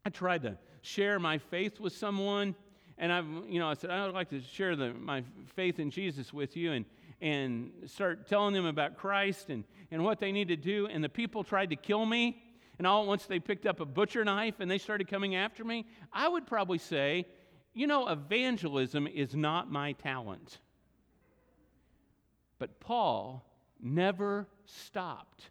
I 0.06 0.12
tried 0.12 0.44
to 0.44 0.58
share 0.82 1.20
my 1.20 1.40
faith 1.40 1.82
with 1.82 1.92
someone, 1.92 2.56
and 2.98 3.12
I've, 3.12 3.28
you 3.50 3.60
know, 3.60 3.68
I 3.68 3.74
said, 3.74 3.90
I 3.90 4.06
would 4.06 4.14
like 4.14 4.30
to 4.30 4.40
share 4.40 4.78
the, 4.78 4.94
my 4.94 5.24
faith 5.56 5.80
in 5.80 5.92
Jesus 5.92 6.32
with 6.32 6.56
you 6.56 6.72
and, 6.72 6.86
and 7.20 7.72
start 7.88 8.30
telling 8.30 8.54
them 8.54 8.66
about 8.66 8.96
Christ 8.96 9.50
and, 9.50 9.66
and 9.92 10.06
what 10.06 10.20
they 10.20 10.32
need 10.32 10.48
to 10.48 10.56
do, 10.56 10.88
and 10.88 11.04
the 11.04 11.10
people 11.10 11.44
tried 11.44 11.72
to 11.72 11.76
kill 11.76 12.06
me, 12.06 12.42
and 12.78 12.88
all 12.88 13.04
at 13.04 13.08
once 13.08 13.26
they 13.26 13.40
picked 13.40 13.66
up 13.66 13.80
a 13.80 13.86
butcher 13.86 14.24
knife 14.26 14.56
and 14.60 14.70
they 14.70 14.78
started 14.78 15.08
coming 15.08 15.36
after 15.36 15.64
me, 15.64 15.86
I 16.12 16.28
would 16.28 16.46
probably 16.46 16.78
say, 16.78 17.26
you 17.74 17.88
know, 17.88 18.08
evangelism 18.08 19.08
is 19.08 19.36
not 19.36 19.72
my 19.72 19.94
talent. 19.94 20.60
But 22.60 22.80
Paul 22.80 23.46
never 23.82 24.48
stopped. 24.66 25.50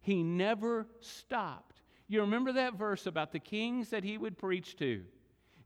He 0.00 0.22
never 0.22 0.86
stopped. 1.00 1.82
You 2.08 2.22
remember 2.22 2.52
that 2.52 2.74
verse 2.74 3.06
about 3.06 3.32
the 3.32 3.38
kings 3.38 3.90
that 3.90 4.04
he 4.04 4.18
would 4.18 4.38
preach 4.38 4.76
to? 4.76 5.02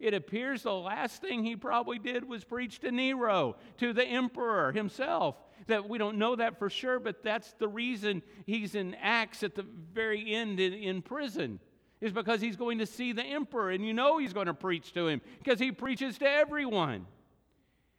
It 0.05 0.13
appears 0.13 0.63
the 0.63 0.75
last 0.75 1.23
thing 1.23 1.45
he 1.45 1.57
probably 1.57 1.99
did 1.99 2.29
was 2.29 2.45
preach 2.45 2.79
to 2.81 2.93
Nero, 2.93 3.57
to 3.79 3.95
the 3.95 4.05
emperor 4.05 4.71
himself 4.71 5.35
that 5.67 5.89
we 5.89 5.97
don't 5.97 6.19
know 6.19 6.37
that 6.37 6.59
for 6.59 6.69
sure, 6.69 7.01
but 7.01 7.23
that's 7.23 7.55
the 7.55 7.69
reason 7.69 8.23
he's 8.45 8.75
in 8.75 8.95
Acts 8.97 9.43
at 9.43 9.55
the 9.55 9.65
very 9.95 10.35
end 10.35 10.61
in, 10.61 10.75
in 10.75 11.01
prison, 11.01 11.59
is 12.03 12.13
because 12.13 12.43
he's 12.43 12.57
going 12.57 12.81
to 12.81 12.87
see 12.87 13.13
the 13.13 13.25
emperor, 13.25 13.71
and 13.71 13.83
you 13.83 13.95
know 13.95 14.19
he's 14.19 14.35
going 14.35 14.47
to 14.47 14.53
preach 14.53 14.93
to 14.93 15.09
him 15.09 15.23
because 15.39 15.59
he 15.59 15.73
preaches 15.73 16.19
to 16.19 16.29
everyone. 16.29 17.07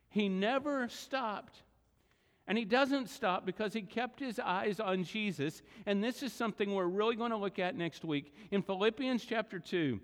He 0.10 0.30
never 0.30 0.88
stopped. 0.90 1.64
And 2.48 2.56
he 2.56 2.66
doesn't 2.66 3.10
stop 3.10 3.48
because 3.48 3.74
he 3.74 3.82
kept 3.82 4.20
his 4.20 4.38
eyes 4.38 4.80
on 4.80 5.06
Jesus. 5.06 5.64
And 5.88 6.04
this 6.04 6.22
is 6.22 6.32
something 6.32 6.76
we're 6.76 6.86
really 6.86 7.16
going 7.16 7.32
to 7.32 7.38
look 7.38 7.58
at 7.58 7.76
next 7.76 8.06
week 8.06 8.32
in 8.52 8.62
Philippians 8.62 9.26
chapter 9.26 9.58
2. 9.58 10.00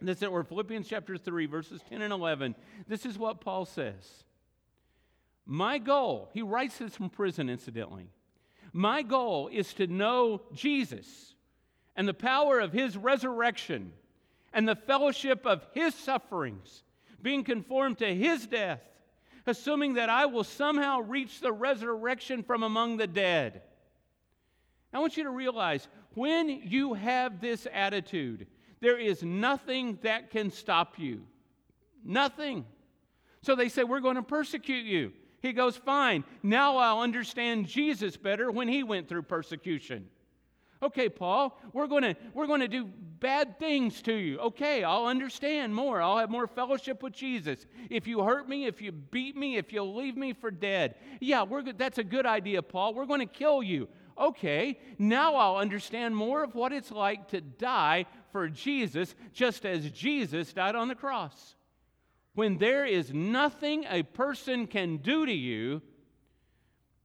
This 0.00 0.22
or 0.22 0.44
Philippians 0.44 0.88
chapter 0.88 1.16
3, 1.16 1.46
verses 1.46 1.80
10 1.88 2.02
and 2.02 2.12
11. 2.12 2.54
This 2.88 3.04
is 3.04 3.18
what 3.18 3.40
Paul 3.40 3.66
says. 3.66 4.24
My 5.46 5.78
goal, 5.78 6.30
he 6.32 6.42
writes 6.42 6.78
this 6.78 6.96
from 6.96 7.10
prison, 7.10 7.50
incidentally. 7.50 8.10
My 8.72 9.02
goal 9.02 9.48
is 9.52 9.74
to 9.74 9.86
know 9.86 10.42
Jesus 10.54 11.34
and 11.96 12.06
the 12.06 12.14
power 12.14 12.60
of 12.60 12.72
his 12.72 12.96
resurrection 12.96 13.92
and 14.52 14.66
the 14.66 14.76
fellowship 14.76 15.46
of 15.46 15.66
his 15.72 15.94
sufferings, 15.94 16.82
being 17.20 17.44
conformed 17.44 17.98
to 17.98 18.14
his 18.14 18.46
death, 18.46 18.80
assuming 19.46 19.94
that 19.94 20.08
I 20.08 20.26
will 20.26 20.44
somehow 20.44 21.00
reach 21.00 21.40
the 21.40 21.52
resurrection 21.52 22.42
from 22.42 22.62
among 22.62 22.96
the 22.96 23.06
dead. 23.06 23.62
I 24.92 24.98
want 24.98 25.16
you 25.16 25.24
to 25.24 25.30
realize 25.30 25.86
when 26.14 26.48
you 26.48 26.94
have 26.94 27.40
this 27.40 27.66
attitude, 27.72 28.46
there 28.80 28.98
is 28.98 29.22
nothing 29.22 29.98
that 30.02 30.30
can 30.30 30.50
stop 30.50 30.98
you. 30.98 31.22
Nothing. 32.04 32.64
So 33.42 33.54
they 33.54 33.68
say, 33.68 33.84
We're 33.84 34.00
going 34.00 34.16
to 34.16 34.22
persecute 34.22 34.86
you. 34.86 35.12
He 35.42 35.52
goes, 35.52 35.76
Fine, 35.76 36.24
now 36.42 36.76
I'll 36.76 37.00
understand 37.00 37.66
Jesus 37.66 38.16
better 38.16 38.50
when 38.50 38.68
he 38.68 38.82
went 38.82 39.08
through 39.08 39.22
persecution. 39.22 40.08
Okay, 40.82 41.10
Paul, 41.10 41.58
we're 41.74 41.86
going 41.86 42.02
to 42.02 42.16
we're 42.32 42.46
going 42.46 42.60
to 42.60 42.68
do 42.68 42.86
bad 42.86 43.58
things 43.58 44.00
to 44.02 44.14
you. 44.14 44.38
Okay, 44.38 44.82
I'll 44.82 45.06
understand 45.06 45.74
more. 45.74 46.00
I'll 46.00 46.16
have 46.16 46.30
more 46.30 46.46
fellowship 46.46 47.02
with 47.02 47.12
Jesus. 47.12 47.66
If 47.90 48.06
you 48.06 48.22
hurt 48.22 48.48
me, 48.48 48.64
if 48.64 48.80
you 48.80 48.90
beat 48.90 49.36
me, 49.36 49.58
if 49.58 49.74
you 49.74 49.82
leave 49.82 50.16
me 50.16 50.32
for 50.32 50.50
dead. 50.50 50.94
Yeah, 51.20 51.42
we're 51.42 51.70
that's 51.74 51.98
a 51.98 52.04
good 52.04 52.24
idea, 52.24 52.62
Paul. 52.62 52.94
We're 52.94 53.04
going 53.04 53.20
to 53.20 53.26
kill 53.26 53.62
you. 53.62 53.88
Okay, 54.18 54.78
now 54.98 55.34
I'll 55.34 55.56
understand 55.56 56.16
more 56.16 56.44
of 56.44 56.54
what 56.54 56.72
it's 56.72 56.90
like 56.90 57.28
to 57.28 57.40
die 57.40 58.06
for 58.32 58.48
Jesus 58.48 59.14
just 59.32 59.64
as 59.64 59.90
Jesus 59.90 60.52
died 60.52 60.74
on 60.74 60.88
the 60.88 60.94
cross 60.94 61.54
when 62.34 62.58
there 62.58 62.86
is 62.86 63.12
nothing 63.12 63.84
a 63.88 64.02
person 64.02 64.66
can 64.66 64.98
do 64.98 65.26
to 65.26 65.32
you, 65.32 65.82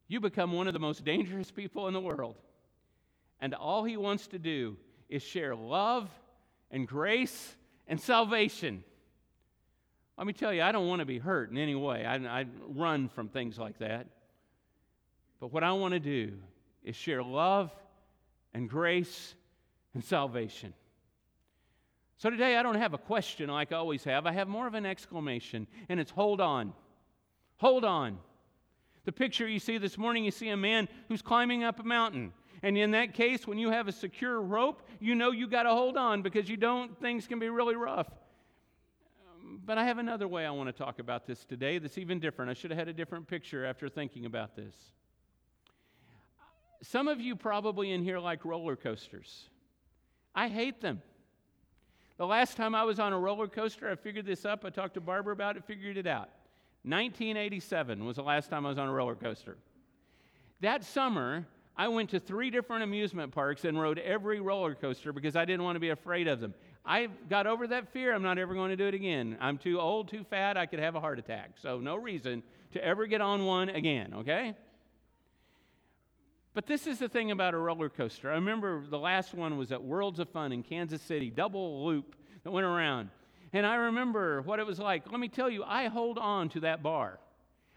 you 0.08 0.20
become 0.20 0.54
one 0.54 0.68
of 0.68 0.74
the 0.74 0.80
most 0.80 1.04
dangerous 1.04 1.52
people 1.52 1.88
in 1.88 1.94
the 1.94 2.00
world. 2.00 2.36
And 3.42 3.54
all 3.54 3.84
he 3.84 3.98
wants 3.98 4.28
to 4.28 4.40
do 4.40 4.78
is 5.10 5.24
share 5.24 5.56
love 5.56 6.10
and 6.72 6.88
grace 6.88 7.56
and 7.88 8.00
salvation. 8.00 8.84
Let 10.18 10.28
me 10.28 10.34
tell 10.34 10.54
you, 10.54 10.62
I 10.62 10.72
don't 10.72 10.88
want 10.88 11.00
to 11.00 11.06
be 11.06 11.20
hurt 11.20 11.52
in 11.52 11.58
any 11.58 11.76
way. 11.76 12.06
I, 12.06 12.16
I 12.16 12.46
run 12.68 13.10
from 13.10 13.28
things 13.28 13.58
like 13.58 13.80
that. 13.80 14.08
But 15.40 15.52
what 15.52 15.64
I 15.64 15.74
want 15.74 15.94
to 15.96 16.00
do 16.00 16.34
is 16.84 16.96
share 16.96 17.22
love 17.22 17.72
and 18.54 18.70
grace 18.70 19.36
and 19.94 20.04
salvation. 20.04 20.74
So 22.17 22.30
today 22.30 22.56
I 22.56 22.63
don't 22.63 22.75
have 22.75 22.93
a 22.93 22.97
question 22.97 23.49
like 23.49 23.71
I 23.71 23.75
always 23.75 24.04
have. 24.06 24.25
I 24.25 24.32
have 24.32 24.47
more 24.47 24.67
of 24.67 24.73
an 24.73 24.86
exclamation, 24.86 25.67
and 25.89 25.99
it's 25.99 26.12
hold 26.12 26.39
on. 26.39 26.73
Hold 27.58 27.84
on. 27.84 28.17
The 29.04 29.12
picture 29.12 29.47
you 29.47 29.60
see 29.60 29.78
this 29.78 29.97
morning, 29.97 30.23
you 30.23 30.32
see 30.32 30.49
a 30.49 30.58
man 30.58 30.88
who's 31.10 31.21
climbing 31.21 31.63
up 31.63 31.80
a 31.80 31.84
mountain. 31.84 32.34
And 32.63 32.78
in 32.78 32.91
that 32.91 33.13
case, 33.13 33.45
when 33.45 33.58
you 33.58 33.69
have 33.69 33.88
a 33.88 33.91
secure 33.91 34.41
rope, 34.41 34.82
you 34.99 35.13
know 35.13 35.32
you 35.32 35.47
got 35.47 35.63
to 35.63 35.69
hold 35.69 35.97
on 35.97 36.21
because 36.21 36.49
you 36.49 36.58
don't, 36.58 36.99
things 36.99 37.28
can 37.28 37.38
be 37.38 37.49
really 37.49 37.75
rough. 37.75 38.08
But 39.65 39.78
I 39.78 39.86
have 39.86 39.99
another 39.99 40.28
way 40.28 40.45
I 40.45 40.51
want 40.51 40.67
to 40.67 40.73
talk 40.73 40.99
about 40.99 41.28
this 41.28 41.45
today 41.45 41.78
that's 41.78 41.97
even 41.97 42.19
different. 42.19 42.49
I 42.49 42.56
should 42.56 42.71
have 42.71 42.80
had 42.80 42.88
a 42.88 42.93
different 42.93 43.28
picture 43.28 43.65
after 43.65 43.89
thinking 43.89 44.25
about 44.25 44.56
this. 44.56 44.73
Some 46.82 47.08
of 47.08 47.19
you 47.19 47.36
probably 47.36 47.91
in 47.91 48.04
here 48.04 48.19
like 48.19 48.45
roller 48.45 48.75
coasters. 48.75 49.49
I 50.34 50.47
hate 50.47 50.82
them. 50.82 51.01
The 52.17 52.25
last 52.25 52.56
time 52.56 52.73
I 52.73 52.84
was 52.84 52.99
on 52.99 53.12
a 53.12 53.19
roller 53.19 53.47
coaster, 53.47 53.89
I 53.89 53.95
figured 53.95 54.25
this 54.25 54.45
up. 54.45 54.63
I 54.63 54.69
talked 54.69 54.93
to 54.93 55.01
Barbara 55.01 55.34
about 55.34 55.58
it, 55.58 55.65
figured 55.65 55.97
it 55.97 56.08
out. 56.08 56.30
1987 56.84 58.06
was 58.06 58.15
the 58.15 58.23
last 58.23 58.49
time 58.49 58.65
I 58.65 58.69
was 58.69 58.78
on 58.78 58.88
a 58.88 58.93
roller 58.93 59.15
coaster. 59.15 59.58
That 60.62 60.84
summer, 60.84 61.45
I 61.75 61.89
went 61.89 62.12
to 62.12 62.19
three 62.19 62.49
different 62.49 62.84
amusement 62.84 63.34
parks 63.34 63.65
and 63.65 63.80
rode 63.80 63.99
every 63.99 64.39
roller 64.39 64.75
coaster 64.75 65.12
because 65.12 65.36
I 65.36 65.43
didn't 65.43 65.63
want 65.63 65.75
to 65.75 65.80
be 65.82 65.89
afraid 65.89 66.28
of 66.28 66.39
them. 66.39 66.54
I 66.86 67.10
got 67.30 67.47
over 67.47 67.67
that 67.67 67.91
fear. 67.91 68.13
I'm 68.13 68.23
not 68.23 68.38
ever 68.38 68.54
going 68.54 68.69
to 68.69 68.78
do 68.78 68.86
it 68.88 68.93
again. 68.93 69.38
I'm 69.41 69.58
too 69.58 69.80
old, 69.80 70.08
too 70.08 70.23
fat. 70.23 70.56
I 70.56 70.67
could 70.67 70.80
have 70.80 70.95
a 70.95 71.01
heart 71.01 71.19
attack. 71.19 71.56
So, 71.62 71.80
no 71.80 71.95
reason 71.95 72.43
to 72.73 72.84
ever 72.84 73.08
get 73.08 73.19
on 73.19 73.45
one 73.45 73.69
again, 73.69 74.13
okay? 74.13 74.54
But 76.56 76.68
this 76.68 76.88
is 76.88 77.00
the 77.00 77.10
thing 77.10 77.32
about 77.32 77.54
a 77.54 77.58
roller 77.58 77.89
coaster. 77.89 78.32
I 78.32 78.36
remember 78.36 78.82
the 78.89 78.98
last 78.98 79.34
one 79.34 79.58
was 79.58 79.74
at 79.74 79.84
Worlds 79.84 80.20
of 80.20 80.30
Fun 80.30 80.54
in 80.54 80.63
Kansas 80.63 81.02
City, 81.02 81.30
double 81.30 81.86
loop 81.86 82.15
that 82.44 82.52
went 82.52 82.65
around. 82.65 83.10
And 83.52 83.65
I 83.65 83.76
remember 83.76 84.41
what 84.41 84.60
it 84.60 84.65
was 84.65 84.80
like. 84.80 85.12
Let 85.12 85.20
me 85.20 85.28
tell 85.28 85.50
you, 85.50 85.65
I 85.65 85.88
hold 85.88 86.18
on 86.18 86.48
to 86.50 86.62
that 86.62 86.82
bar. 86.82 87.20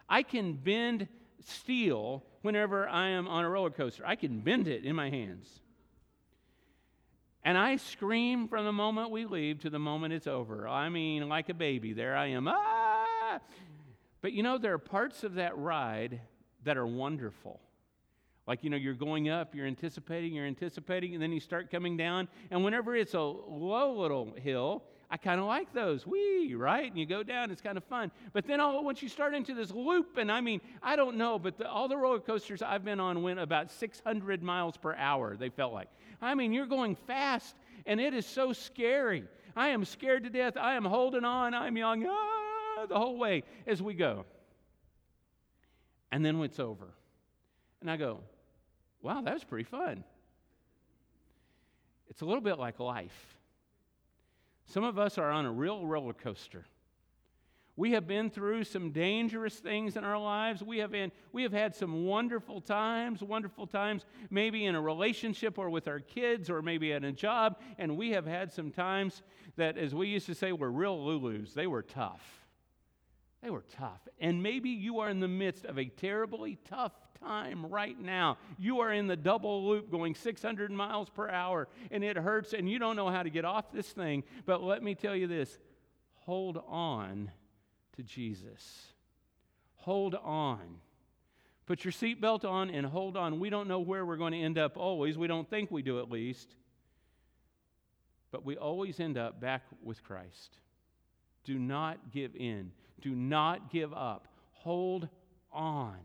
I 0.08 0.22
can 0.22 0.52
bend 0.52 1.08
steel 1.44 2.22
whenever 2.42 2.88
I 2.88 3.08
am 3.08 3.26
on 3.26 3.44
a 3.44 3.50
roller 3.50 3.70
coaster. 3.70 4.04
I 4.06 4.14
can 4.14 4.38
bend 4.40 4.68
it 4.68 4.84
in 4.84 4.94
my 4.94 5.10
hands. 5.10 5.48
And 7.42 7.58
I 7.58 7.76
scream 7.76 8.46
from 8.46 8.64
the 8.64 8.72
moment 8.72 9.10
we 9.10 9.24
leave 9.24 9.58
to 9.60 9.70
the 9.70 9.78
moment 9.80 10.14
it's 10.14 10.28
over. 10.28 10.68
I 10.68 10.88
mean, 10.88 11.28
like 11.28 11.48
a 11.48 11.54
baby, 11.54 11.94
there 11.94 12.16
I 12.16 12.26
am. 12.26 12.46
Ah! 12.46 13.40
But 14.20 14.32
you 14.32 14.44
know, 14.44 14.56
there 14.56 14.72
are 14.74 14.78
parts 14.78 15.24
of 15.24 15.34
that 15.34 15.58
ride 15.58 16.20
that 16.62 16.76
are 16.76 16.86
wonderful. 16.86 17.60
Like, 18.48 18.64
you 18.64 18.70
know, 18.70 18.78
you're 18.78 18.94
going 18.94 19.28
up, 19.28 19.54
you're 19.54 19.66
anticipating, 19.66 20.32
you're 20.32 20.46
anticipating, 20.46 21.12
and 21.12 21.22
then 21.22 21.32
you 21.32 21.38
start 21.38 21.70
coming 21.70 21.98
down. 21.98 22.28
And 22.50 22.64
whenever 22.64 22.96
it's 22.96 23.12
a 23.12 23.20
low 23.20 23.94
little 24.00 24.32
hill, 24.36 24.84
I 25.10 25.18
kind 25.18 25.38
of 25.38 25.44
like 25.44 25.74
those. 25.74 26.06
Wee, 26.06 26.54
right? 26.54 26.88
And 26.90 26.98
you 26.98 27.04
go 27.04 27.22
down, 27.22 27.50
it's 27.50 27.60
kind 27.60 27.76
of 27.76 27.84
fun. 27.84 28.10
But 28.32 28.46
then 28.46 28.58
all 28.58 28.82
once 28.82 29.02
you 29.02 29.10
start 29.10 29.34
into 29.34 29.52
this 29.52 29.70
loop, 29.70 30.16
and 30.16 30.32
I 30.32 30.40
mean, 30.40 30.62
I 30.82 30.96
don't 30.96 31.18
know, 31.18 31.38
but 31.38 31.58
the, 31.58 31.68
all 31.68 31.88
the 31.88 31.98
roller 31.98 32.20
coasters 32.20 32.62
I've 32.62 32.86
been 32.86 33.00
on 33.00 33.22
went 33.22 33.38
about 33.38 33.70
600 33.70 34.42
miles 34.42 34.78
per 34.78 34.94
hour, 34.94 35.36
they 35.36 35.50
felt 35.50 35.74
like. 35.74 35.88
I 36.22 36.34
mean, 36.34 36.54
you're 36.54 36.64
going 36.64 36.96
fast, 37.06 37.54
and 37.84 38.00
it 38.00 38.14
is 38.14 38.24
so 38.24 38.54
scary. 38.54 39.24
I 39.56 39.68
am 39.68 39.84
scared 39.84 40.24
to 40.24 40.30
death. 40.30 40.56
I 40.56 40.74
am 40.74 40.86
holding 40.86 41.26
on. 41.26 41.52
I'm 41.52 41.76
young 41.76 42.06
ah, 42.08 42.86
the 42.88 42.98
whole 42.98 43.18
way 43.18 43.42
as 43.66 43.82
we 43.82 43.92
go. 43.92 44.24
And 46.10 46.24
then 46.24 46.40
it's 46.40 46.58
over. 46.58 46.88
And 47.82 47.90
I 47.90 47.96
go, 47.98 48.20
Wow, 49.02 49.20
that 49.22 49.34
was 49.34 49.44
pretty 49.44 49.64
fun. 49.64 50.04
It's 52.08 52.20
a 52.20 52.24
little 52.24 52.40
bit 52.40 52.58
like 52.58 52.80
life. 52.80 53.36
Some 54.66 54.84
of 54.84 54.98
us 54.98 55.18
are 55.18 55.30
on 55.30 55.46
a 55.46 55.52
real 55.52 55.86
roller 55.86 56.12
coaster. 56.12 56.64
We 57.78 57.92
have 57.92 58.08
been 58.08 58.28
through 58.28 58.64
some 58.64 58.90
dangerous 58.90 59.54
things 59.54 59.96
in 59.96 60.02
our 60.02 60.18
lives. 60.18 60.64
We 60.64 60.78
have, 60.78 60.90
been, 60.90 61.12
we 61.30 61.44
have 61.44 61.52
had 61.52 61.76
some 61.76 62.06
wonderful 62.06 62.60
times, 62.60 63.22
wonderful 63.22 63.68
times, 63.68 64.04
maybe 64.30 64.64
in 64.64 64.74
a 64.74 64.80
relationship 64.80 65.58
or 65.58 65.70
with 65.70 65.86
our 65.86 66.00
kids 66.00 66.50
or 66.50 66.60
maybe 66.60 66.92
at 66.92 67.04
a 67.04 67.12
job. 67.12 67.60
And 67.78 67.96
we 67.96 68.10
have 68.10 68.26
had 68.26 68.52
some 68.52 68.72
times 68.72 69.22
that, 69.56 69.78
as 69.78 69.94
we 69.94 70.08
used 70.08 70.26
to 70.26 70.34
say, 70.34 70.50
were 70.50 70.72
real 70.72 70.98
Lulus. 70.98 71.54
They 71.54 71.68
were 71.68 71.82
tough. 71.82 72.44
They 73.44 73.50
were 73.50 73.64
tough. 73.76 74.08
And 74.18 74.42
maybe 74.42 74.70
you 74.70 74.98
are 74.98 75.08
in 75.08 75.20
the 75.20 75.28
midst 75.28 75.64
of 75.64 75.78
a 75.78 75.84
terribly 75.84 76.58
tough 76.68 76.92
time 77.20 77.66
right 77.66 77.98
now. 77.98 78.38
You 78.58 78.80
are 78.80 78.92
in 78.92 79.06
the 79.06 79.16
double 79.16 79.66
loop 79.66 79.90
going 79.90 80.14
600 80.14 80.70
miles 80.70 81.08
per 81.10 81.28
hour 81.28 81.68
and 81.90 82.04
it 82.04 82.16
hurts 82.16 82.52
and 82.52 82.68
you 82.68 82.78
don't 82.78 82.96
know 82.96 83.08
how 83.08 83.22
to 83.22 83.30
get 83.30 83.44
off 83.44 83.72
this 83.72 83.88
thing. 83.88 84.24
But 84.46 84.62
let 84.62 84.82
me 84.82 84.94
tell 84.94 85.16
you 85.16 85.26
this 85.26 85.58
hold 86.14 86.62
on 86.68 87.30
to 87.96 88.02
Jesus. 88.02 88.86
Hold 89.76 90.14
on. 90.14 90.80
Put 91.66 91.84
your 91.84 91.92
seatbelt 91.92 92.44
on 92.44 92.70
and 92.70 92.86
hold 92.86 93.16
on. 93.16 93.40
We 93.40 93.50
don't 93.50 93.68
know 93.68 93.80
where 93.80 94.04
we're 94.06 94.16
going 94.16 94.32
to 94.32 94.40
end 94.40 94.58
up 94.58 94.76
always. 94.76 95.18
We 95.18 95.26
don't 95.26 95.48
think 95.48 95.70
we 95.70 95.82
do 95.82 95.98
at 96.00 96.10
least. 96.10 96.54
But 98.30 98.44
we 98.44 98.56
always 98.56 99.00
end 99.00 99.16
up 99.16 99.40
back 99.40 99.62
with 99.82 100.02
Christ. 100.02 100.58
Do 101.44 101.58
not 101.58 102.10
give 102.12 102.36
in. 102.36 102.72
Do 103.00 103.14
not 103.14 103.70
give 103.70 103.92
up. 103.92 104.28
Hold 104.52 105.08
on. 105.52 105.96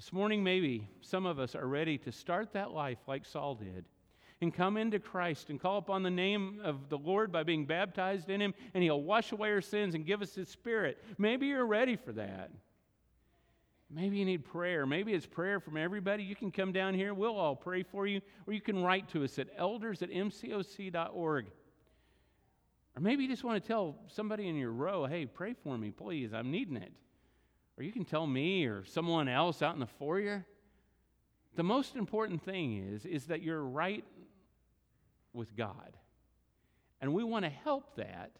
This 0.00 0.14
morning, 0.14 0.42
maybe 0.42 0.88
some 1.02 1.26
of 1.26 1.38
us 1.38 1.54
are 1.54 1.66
ready 1.66 1.98
to 1.98 2.10
start 2.10 2.54
that 2.54 2.70
life 2.70 2.96
like 3.06 3.26
Saul 3.26 3.54
did 3.54 3.84
and 4.40 4.52
come 4.52 4.78
into 4.78 4.98
Christ 4.98 5.50
and 5.50 5.60
call 5.60 5.76
upon 5.76 6.02
the 6.02 6.08
name 6.08 6.58
of 6.64 6.88
the 6.88 6.96
Lord 6.96 7.30
by 7.30 7.42
being 7.42 7.66
baptized 7.66 8.30
in 8.30 8.40
Him, 8.40 8.54
and 8.72 8.82
He'll 8.82 9.02
wash 9.02 9.32
away 9.32 9.50
our 9.50 9.60
sins 9.60 9.94
and 9.94 10.06
give 10.06 10.22
us 10.22 10.34
His 10.34 10.48
Spirit. 10.48 11.04
Maybe 11.18 11.48
you're 11.48 11.66
ready 11.66 11.96
for 11.96 12.12
that. 12.12 12.50
Maybe 13.90 14.16
you 14.16 14.24
need 14.24 14.42
prayer. 14.42 14.86
Maybe 14.86 15.12
it's 15.12 15.26
prayer 15.26 15.60
from 15.60 15.76
everybody. 15.76 16.22
You 16.22 16.34
can 16.34 16.50
come 16.50 16.72
down 16.72 16.94
here. 16.94 17.12
We'll 17.12 17.36
all 17.36 17.54
pray 17.54 17.82
for 17.82 18.06
you. 18.06 18.22
Or 18.46 18.54
you 18.54 18.62
can 18.62 18.82
write 18.82 19.06
to 19.10 19.22
us 19.22 19.38
at 19.38 19.48
elders 19.54 20.00
at 20.00 20.08
mcoc.org. 20.08 21.46
Or 22.96 23.00
maybe 23.02 23.24
you 23.24 23.28
just 23.28 23.44
want 23.44 23.62
to 23.62 23.68
tell 23.68 23.96
somebody 24.08 24.48
in 24.48 24.56
your 24.56 24.72
row, 24.72 25.04
hey, 25.04 25.26
pray 25.26 25.52
for 25.62 25.76
me, 25.76 25.90
please. 25.90 26.32
I'm 26.32 26.50
needing 26.50 26.78
it. 26.78 26.94
Or 27.80 27.82
you 27.82 27.92
can 27.92 28.04
tell 28.04 28.26
me 28.26 28.66
or 28.66 28.84
someone 28.84 29.26
else 29.26 29.62
out 29.62 29.72
in 29.72 29.80
the 29.80 29.86
foyer. 29.86 30.44
The 31.56 31.62
most 31.62 31.96
important 31.96 32.44
thing 32.44 32.76
is, 32.76 33.06
is 33.06 33.28
that 33.28 33.40
you're 33.40 33.62
right 33.62 34.04
with 35.32 35.56
God. 35.56 35.96
And 37.00 37.14
we 37.14 37.24
want 37.24 37.46
to 37.46 37.48
help 37.48 37.96
that 37.96 38.32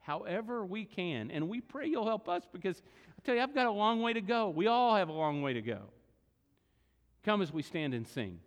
however 0.00 0.66
we 0.66 0.84
can. 0.84 1.30
And 1.30 1.48
we 1.48 1.60
pray 1.60 1.86
you'll 1.86 2.08
help 2.08 2.28
us 2.28 2.42
because 2.52 2.82
I 3.16 3.22
tell 3.22 3.36
you, 3.36 3.40
I've 3.40 3.54
got 3.54 3.66
a 3.66 3.70
long 3.70 4.02
way 4.02 4.14
to 4.14 4.20
go. 4.20 4.48
We 4.48 4.66
all 4.66 4.96
have 4.96 5.08
a 5.08 5.12
long 5.12 5.42
way 5.42 5.52
to 5.52 5.62
go. 5.62 5.82
Come 7.22 7.40
as 7.40 7.52
we 7.52 7.62
stand 7.62 7.94
and 7.94 8.04
sing. 8.08 8.40